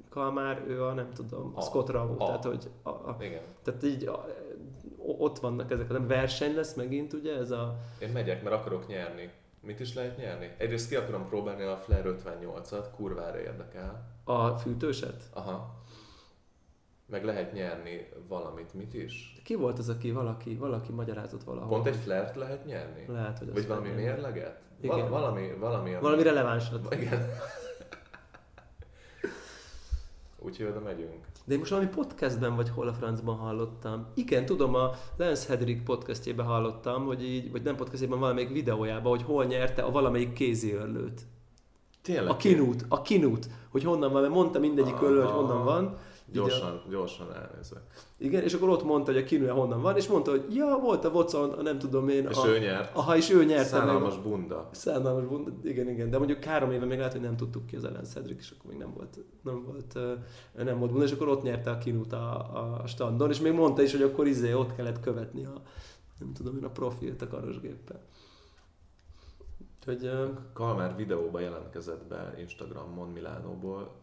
Kalmár, 0.09 0.65
ő 0.69 0.85
a 0.85 0.93
nem 0.93 1.13
tudom, 1.13 1.53
a, 1.55 1.61
Scott 1.61 1.91
Rao, 1.91 2.13
a- 2.19 2.27
tehát 2.27 2.45
hogy 2.45 2.71
a, 2.83 2.89
a, 2.89 3.17
Igen. 3.21 3.43
tehát 3.63 3.83
így 3.85 4.07
a, 4.07 4.27
ott 5.19 5.39
vannak 5.39 5.71
ezek, 5.71 5.89
nem 5.89 6.07
verseny 6.07 6.55
lesz 6.55 6.75
megint, 6.75 7.13
ugye, 7.13 7.37
ez 7.37 7.51
a... 7.51 7.79
Én 7.99 8.09
megyek, 8.09 8.43
mert 8.43 8.55
akarok 8.57 8.87
nyerni. 8.87 9.31
Mit 9.61 9.81
is 9.81 9.95
lehet 9.95 10.17
nyerni? 10.17 10.55
Egyrészt 10.59 10.89
ki 10.89 10.95
akarom 10.97 11.27
próbálni 11.27 11.63
a 11.63 11.77
Flair 11.77 12.15
58-at, 12.25 12.85
kurvára 12.97 13.41
érdekel. 13.41 14.09
A 14.25 14.49
fűtőset? 14.49 15.23
Aha. 15.33 15.75
Meg 17.13 17.25
lehet 17.25 17.53
nyerni 17.53 18.09
valamit, 18.29 18.75
mit 18.75 18.95
is? 18.95 19.33
Ki 19.45 19.55
volt 19.55 19.79
az, 19.79 19.89
aki 19.89 20.11
valaki, 20.13 20.55
valaki 20.55 20.93
magyarázott 20.93 21.43
valahol? 21.43 21.69
Pont 21.69 21.87
egy 21.87 21.97
flert 21.97 22.37
lehet 22.37 22.65
nyerni? 22.67 23.05
Lehet, 23.09 23.39
hogy 23.39 23.53
Vagy 23.53 23.67
valami 23.67 23.87
fel- 23.87 23.97
mérleget? 23.97 24.61
Igen. 24.81 24.97
Val- 24.99 25.09
valami, 25.09 25.55
valami, 25.59 25.93
ami- 25.93 26.03
Valami 26.03 26.23
relevánsat. 26.23 26.95
Igen. 26.95 27.27
Úgyhogy 30.39 30.67
oda 30.67 30.81
megyünk. 30.81 31.27
De 31.45 31.53
én 31.53 31.59
most 31.59 31.71
valami 31.71 31.89
podcastben 31.89 32.57
vagy 32.57 32.69
hol 32.69 32.89
a 32.89 32.93
francban 32.93 33.37
hallottam. 33.37 34.07
Igen, 34.15 34.45
tudom, 34.47 34.75
a 34.75 34.91
Lance 35.17 35.49
Hedrick 35.49 35.85
podcastjében 35.85 36.47
hallottam, 36.47 37.05
hogy 37.05 37.23
így, 37.25 37.51
vagy 37.51 37.63
nem 37.63 37.77
podcastjében, 37.77 38.19
valamelyik 38.19 38.51
videójában, 38.53 39.11
hogy 39.11 39.23
hol 39.23 39.45
nyerte 39.45 39.83
a 39.83 39.91
valamelyik 39.91 40.33
kéziörlőt. 40.33 41.21
Tényleg? 42.03 42.31
A 42.31 42.37
kinút, 42.37 42.85
a 42.89 43.03
kinút, 43.03 43.47
hogy 43.71 43.85
honnan 43.85 44.13
van, 44.13 44.21
mert 44.23 44.35
mondta 44.35 44.59
mindegyik 44.59 45.03
örlő, 45.03 45.21
hogy 45.23 45.31
honnan 45.31 45.65
van, 45.65 45.99
Gyorsan, 46.33 46.83
gyorsan 46.91 47.35
elnézve. 47.35 47.83
Igen, 48.17 48.43
és 48.43 48.55
akkor 48.55 48.69
ott 48.69 48.85
mondta, 48.85 49.13
hogy 49.13 49.21
a 49.21 49.25
kinője 49.25 49.51
honnan 49.51 49.81
van, 49.83 49.97
és 49.97 50.09
mondta, 50.09 50.31
hogy 50.31 50.55
ja, 50.55 50.79
volt 50.83 51.05
a 51.05 51.11
vocon, 51.11 51.51
a 51.51 51.63
nem 51.63 51.79
tudom 51.79 52.09
én. 52.09 52.29
És 52.29 52.37
a, 52.37 52.47
ő 52.49 52.59
nyert. 52.59 52.97
Aha, 52.97 53.17
és 53.17 53.31
ő 53.31 53.45
nyerte 53.45 53.65
Szánalmas 53.65 54.15
meg. 54.15 54.23
bunda. 54.23 54.69
Szánalmas 54.73 55.25
bunda, 55.25 55.51
igen, 55.63 55.89
igen. 55.89 56.11
De 56.11 56.19
mondjuk 56.19 56.45
három 56.45 56.71
éve 56.71 56.85
még 56.85 56.99
lehet, 56.99 57.13
hogy 57.13 57.21
nem 57.21 57.37
tudtuk 57.37 57.67
ki 57.67 57.77
az 57.77 57.85
Ellen 57.85 58.05
Cedric, 58.05 58.39
és 58.39 58.55
akkor 58.59 58.71
még 58.71 58.79
nem 58.79 58.93
volt, 58.95 59.19
nem 59.43 59.65
volt, 59.65 59.99
nem 60.65 60.79
volt 60.79 60.91
bunda, 60.91 61.07
és 61.07 61.13
akkor 61.13 61.29
ott 61.29 61.43
nyerte 61.43 61.71
a 61.71 61.79
kinút 61.79 62.13
a, 62.13 62.81
a 62.83 62.87
standon, 62.87 63.31
és 63.31 63.41
még 63.41 63.53
mondta 63.53 63.83
is, 63.83 63.93
hogy 63.93 64.03
akkor 64.03 64.27
izé 64.27 64.53
ott 64.53 64.75
kellett 64.75 65.01
követni 65.01 65.45
a, 65.45 65.63
nem 66.19 66.33
tudom 66.33 66.57
én, 66.57 66.65
a 66.65 66.71
profilt 66.71 67.23
a 67.23 67.27
karosgéppel. 67.27 68.01
Úgyhogy, 69.87 70.11
Kalmár 70.53 70.97
videóba 70.97 71.41
jelentkezett 71.41 72.07
be 72.07 72.35
Instagramon 72.39 73.09
Milánóból, 73.09 74.02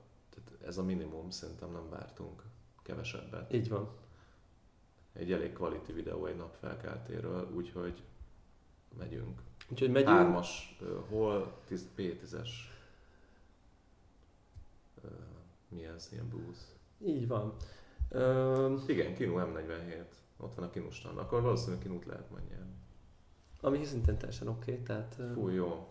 ez 0.66 0.78
a 0.78 0.84
minimum, 0.84 1.30
szerintem 1.30 1.72
nem 1.72 1.90
vártunk 1.90 2.44
kevesebbet. 2.84 3.54
így 3.54 3.70
van. 3.70 3.90
Egy 5.14 5.32
elég 5.32 5.54
quality 5.54 5.92
videó 5.92 6.26
egy 6.26 6.36
nap 6.36 6.56
felkeltéről, 6.56 7.52
úgyhogy 7.54 8.04
megyünk. 8.98 9.42
Úgyhogy 9.70 9.92
megyünk. 9.92 10.10
Hármas, 10.10 10.80
hol, 11.10 11.54
tíz, 11.66 11.88
P10-es, 11.98 12.50
ö, 15.04 15.08
mi 15.70 15.86
ez, 15.86 16.10
ilyen 16.12 16.30
booth. 16.30 16.60
Így 17.06 17.28
van. 17.28 17.56
Ö, 18.10 18.76
Igen, 18.88 19.14
Kinu 19.14 19.34
M47, 19.38 20.06
ott 20.38 20.56
van 20.56 20.66
a 20.66 20.70
Kinu 20.70 20.90
stand, 20.92 21.18
akkor 21.18 21.42
valószínűleg 21.42 21.82
Kinut 21.82 22.06
lehet 22.06 22.30
majd 22.32 22.44
nyerni. 22.50 22.74
ami 23.62 23.84
szintén 23.84 24.18
teljesen 24.18 24.48
oké, 24.48 24.72
okay, 24.72 24.84
tehát... 24.84 25.18
Fú, 25.34 25.48
jó. 25.50 25.88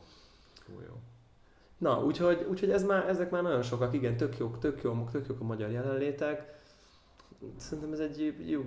Fú, 0.54 0.81
jó. 0.81 1.00
Na, 1.78 2.04
úgyhogy, 2.04 2.46
úgyhogy 2.50 2.70
ez 2.70 2.84
már, 2.84 3.08
ezek 3.08 3.30
már 3.30 3.42
nagyon 3.42 3.62
sokak, 3.62 3.94
igen, 3.94 4.16
tök 4.16 4.38
jók, 4.38 4.58
tök 4.58 4.82
jók, 4.82 5.10
tök 5.10 5.26
jók 5.28 5.40
a 5.40 5.44
magyar 5.44 5.70
jelenlétek. 5.70 6.60
Szerintem 7.56 7.92
ez 7.92 7.98
egy 7.98 8.34
jó, 8.46 8.64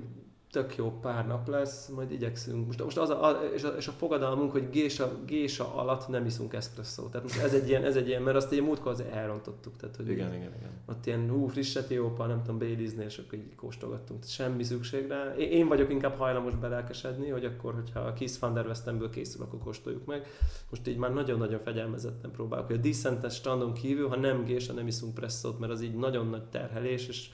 tök 0.51 0.75
jó 0.75 0.99
pár 1.01 1.27
nap 1.27 1.47
lesz, 1.47 1.87
majd 1.87 2.11
igyekszünk. 2.11 2.65
Most, 2.65 2.83
most 2.83 2.97
az 2.97 3.09
a, 3.09 3.27
a, 3.27 3.39
és, 3.53 3.63
a, 3.63 3.67
és 3.67 3.87
a 3.87 3.91
fogadalmunk, 3.91 4.51
hogy 4.51 4.69
gésa, 4.69 5.11
gésa 5.25 5.75
alatt 5.75 6.07
nem 6.07 6.25
iszunk 6.25 6.53
eszpresszót. 6.53 7.11
Tehát 7.11 7.27
most 7.27 7.39
ez 7.39 7.53
egy 7.53 7.67
ilyen, 7.67 7.83
ez 7.83 7.95
egy 7.95 8.07
ilyen 8.07 8.21
mert 8.21 8.37
azt 8.37 8.51
ugye 8.51 8.61
múltkor 8.61 8.91
azért 8.91 9.13
elrontottuk. 9.13 9.77
Tehát, 9.77 9.95
hogy 9.95 10.09
Igen, 10.09 10.33
igen, 10.33 10.53
igen. 10.57 10.69
ott 10.85 11.05
ilyen 11.05 11.29
hú, 11.29 11.47
friss 11.47 11.75
etiópa, 11.75 12.25
nem 12.25 12.41
tudom, 12.41 12.57
Baileysnél, 12.57 13.05
és 13.05 13.17
akkor 13.17 13.39
így 13.39 13.55
kóstolgattunk. 13.55 14.19
Tehát 14.19 14.33
semmi 14.33 14.63
szükség 14.63 15.07
rá. 15.07 15.35
Én, 15.35 15.51
én 15.51 15.67
vagyok 15.67 15.91
inkább 15.91 16.17
hajlamos 16.17 16.55
belelkesedni, 16.55 17.29
hogy 17.29 17.45
akkor, 17.45 17.73
hogyha 17.73 17.99
a 17.99 18.13
Kiss 18.13 18.39
van 18.39 18.53
der 18.53 18.65
Westenből 18.65 19.09
készül, 19.09 19.41
akkor 19.41 19.59
kóstoljuk 19.59 20.05
meg. 20.05 20.25
Most 20.69 20.87
így 20.87 20.97
már 20.97 21.13
nagyon-nagyon 21.13 21.59
fegyelmezetten 21.59 22.31
próbálok. 22.31 22.69
A 22.69 22.77
Decentes 22.77 23.35
standon 23.35 23.73
kívül, 23.73 24.07
ha 24.07 24.15
nem 24.15 24.43
gésa, 24.43 24.73
nem 24.73 24.87
iszunk 24.87 25.13
presszót, 25.13 25.59
mert 25.59 25.71
az 25.71 25.81
így 25.81 25.95
nagyon 25.95 26.27
nagy 26.27 26.43
terhelés, 26.43 27.07
és 27.07 27.29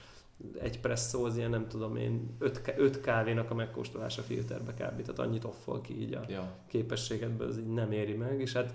egy 0.58 0.80
presszó 0.80 1.24
az 1.24 1.36
ilyen, 1.36 1.50
nem 1.50 1.68
tudom 1.68 1.96
én, 1.96 2.36
öt, 2.38 2.74
öt 2.76 3.00
kávénak 3.00 3.50
a 3.50 3.54
megkóstolása 3.54 4.22
filterbe 4.22 4.72
kb. 4.72 4.76
Tehát 4.76 5.18
annyit 5.18 5.44
offol 5.44 5.80
ki 5.80 6.00
így 6.00 6.12
a 6.14 6.24
Ja. 6.28 6.56
képességedből, 6.66 7.48
az 7.48 7.58
így 7.58 7.72
nem 7.72 7.92
éri 7.92 8.14
meg, 8.14 8.40
és 8.40 8.52
hát 8.52 8.74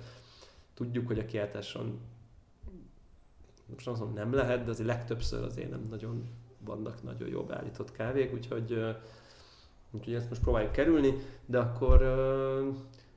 tudjuk, 0.74 1.08
hogy 1.08 1.20
a 1.20 1.26
kiáltáson 1.26 2.00
most 3.74 3.88
azt 3.88 4.00
mondom, 4.00 4.18
nem 4.18 4.34
lehet, 4.34 4.64
de 4.64 4.70
azért 4.70 4.88
legtöbbször 4.88 5.44
azért 5.44 5.70
nem 5.70 5.88
nagyon 5.90 6.30
vannak 6.60 7.04
nagyon 7.04 7.30
jó 7.30 7.44
beállított 7.44 7.92
kávék, 7.92 8.34
úgyhogy, 8.34 8.96
úgyhogy 9.92 10.14
ezt 10.14 10.30
most 10.30 10.42
próbáljuk 10.42 10.72
kerülni, 10.72 11.14
de 11.46 11.60
akkor, 11.60 12.02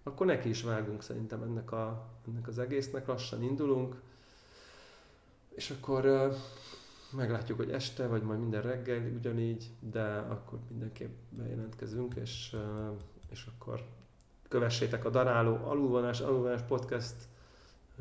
akkor 0.02 0.26
neki 0.26 0.48
is 0.48 0.62
vágunk 0.62 1.02
szerintem 1.02 1.42
ennek, 1.42 1.72
a, 1.72 2.06
ennek 2.28 2.48
az 2.48 2.58
egésznek, 2.58 3.06
lassan 3.06 3.42
indulunk, 3.42 4.00
és 5.48 5.70
akkor 5.70 6.32
meglátjuk, 7.10 7.58
hogy 7.58 7.70
este, 7.70 8.06
vagy 8.06 8.22
majd 8.22 8.40
minden 8.40 8.62
reggel 8.62 9.02
ugyanígy, 9.18 9.70
de 9.80 10.02
akkor 10.04 10.58
mindenképp 10.68 11.14
bejelentkezünk, 11.28 12.14
és, 12.14 12.56
és 13.30 13.46
akkor 13.54 13.84
kövessétek 14.48 15.04
a 15.04 15.10
Daráló 15.10 15.54
Alulvonás, 15.64 16.20
Alulvonás 16.20 16.62
Podcast 16.62 17.14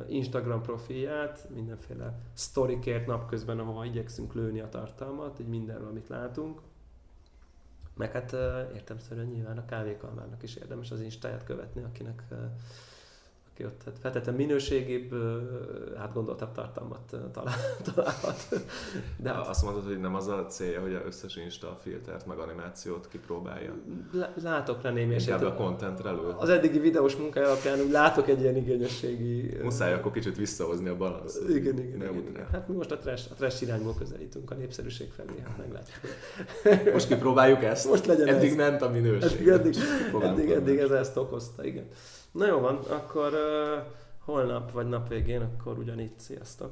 Instagram 0.07 0.61
profilját, 0.61 1.49
mindenféle 1.53 2.19
sztorikért 2.33 3.05
napközben, 3.05 3.59
ahova 3.59 3.85
igyekszünk 3.85 4.33
lőni 4.33 4.59
a 4.59 4.69
tartalmat, 4.69 5.39
így 5.39 5.47
mindenről, 5.47 5.87
amit 5.87 6.07
látunk. 6.07 6.61
Meg 7.93 8.11
hát 8.11 8.33
értemszerűen 8.73 9.27
nyilván 9.27 9.57
a 9.57 9.65
kávékalmának 9.65 10.43
is 10.43 10.55
érdemes 10.55 10.91
az 10.91 11.01
Instáját 11.01 11.43
követni, 11.43 11.83
akinek 11.83 12.23
ö, 13.59 13.63
aki 13.63 13.65
ott 13.65 13.81
hát 13.85 13.97
feltétlenül 14.01 14.39
minőségibb, 14.45 15.11
ö, 15.11 15.37
átgondoltabb 15.97 16.51
tartalmat 16.51 17.15
talál, 17.31 17.55
találhat. 17.93 18.47
De 19.17 19.33
hát 19.33 19.47
azt 19.47 19.63
mondod, 19.63 19.85
hogy 19.85 19.99
nem 19.99 20.15
az 20.15 20.27
a 20.27 20.45
célja, 20.45 20.81
hogy 20.81 20.93
az 20.93 21.01
összes 21.05 21.35
Insta 21.35 21.77
filtert, 21.81 22.25
meg 22.25 22.37
animációt 22.37 23.07
kipróbálja. 23.07 23.73
lá- 24.11 24.41
látok 24.41 24.81
rá 24.81 24.91
némi 24.91 25.13
esélyt. 25.15 25.41
a 25.41 25.53
contentre 25.53 26.09
elő. 26.09 26.33
Az 26.37 26.49
eddigi 26.49 26.79
videós 26.79 27.15
munkája 27.15 27.47
alapján 27.47 27.79
úgy 27.79 27.91
látok 27.91 28.27
egy 28.27 28.41
ilyen 28.41 28.55
igényességi... 28.55 29.57
Muszáj 29.63 29.93
akkor 29.93 30.11
kicsit 30.11 30.37
visszahozni 30.37 30.89
a 30.89 30.95
balanszt. 30.97 31.49
Igen, 31.49 31.77
igen, 31.77 31.95
igen, 31.95 32.27
igen. 32.29 32.47
Hát 32.51 32.67
mi 32.67 32.75
most 32.75 32.91
a 32.91 32.97
trash, 32.97 33.31
a 33.31 33.33
trash 33.33 33.61
irányból 33.63 33.95
közelítünk 33.97 34.51
a 34.51 34.55
népszerűség 34.55 35.11
felé, 35.11 35.29
hát 35.43 35.57
meglátjuk. 35.57 35.97
Most 36.93 37.07
kipróbáljuk 37.07 37.63
ezt? 37.63 37.89
Most 37.89 38.05
legyen 38.05 38.27
Eddig 38.27 38.49
ez. 38.49 38.55
ment 38.55 38.81
a 38.81 38.89
minőség. 38.89 39.47
Eddig, 39.47 39.75
eddig, 40.13 40.23
eddig, 40.23 40.49
eddig 40.49 40.77
ez 40.77 40.91
ezt 40.91 41.17
okozta, 41.17 41.65
igen. 41.65 41.85
Na 42.35 42.45
jó 42.45 42.59
van, 42.59 42.75
akkor 42.75 43.33
uh, 43.33 43.83
holnap 44.19 44.71
vagy 44.71 44.89
nap 44.89 45.07
végén, 45.07 45.41
akkor 45.41 45.77
ugyanígy 45.77 46.19
sziasztok. 46.19 46.71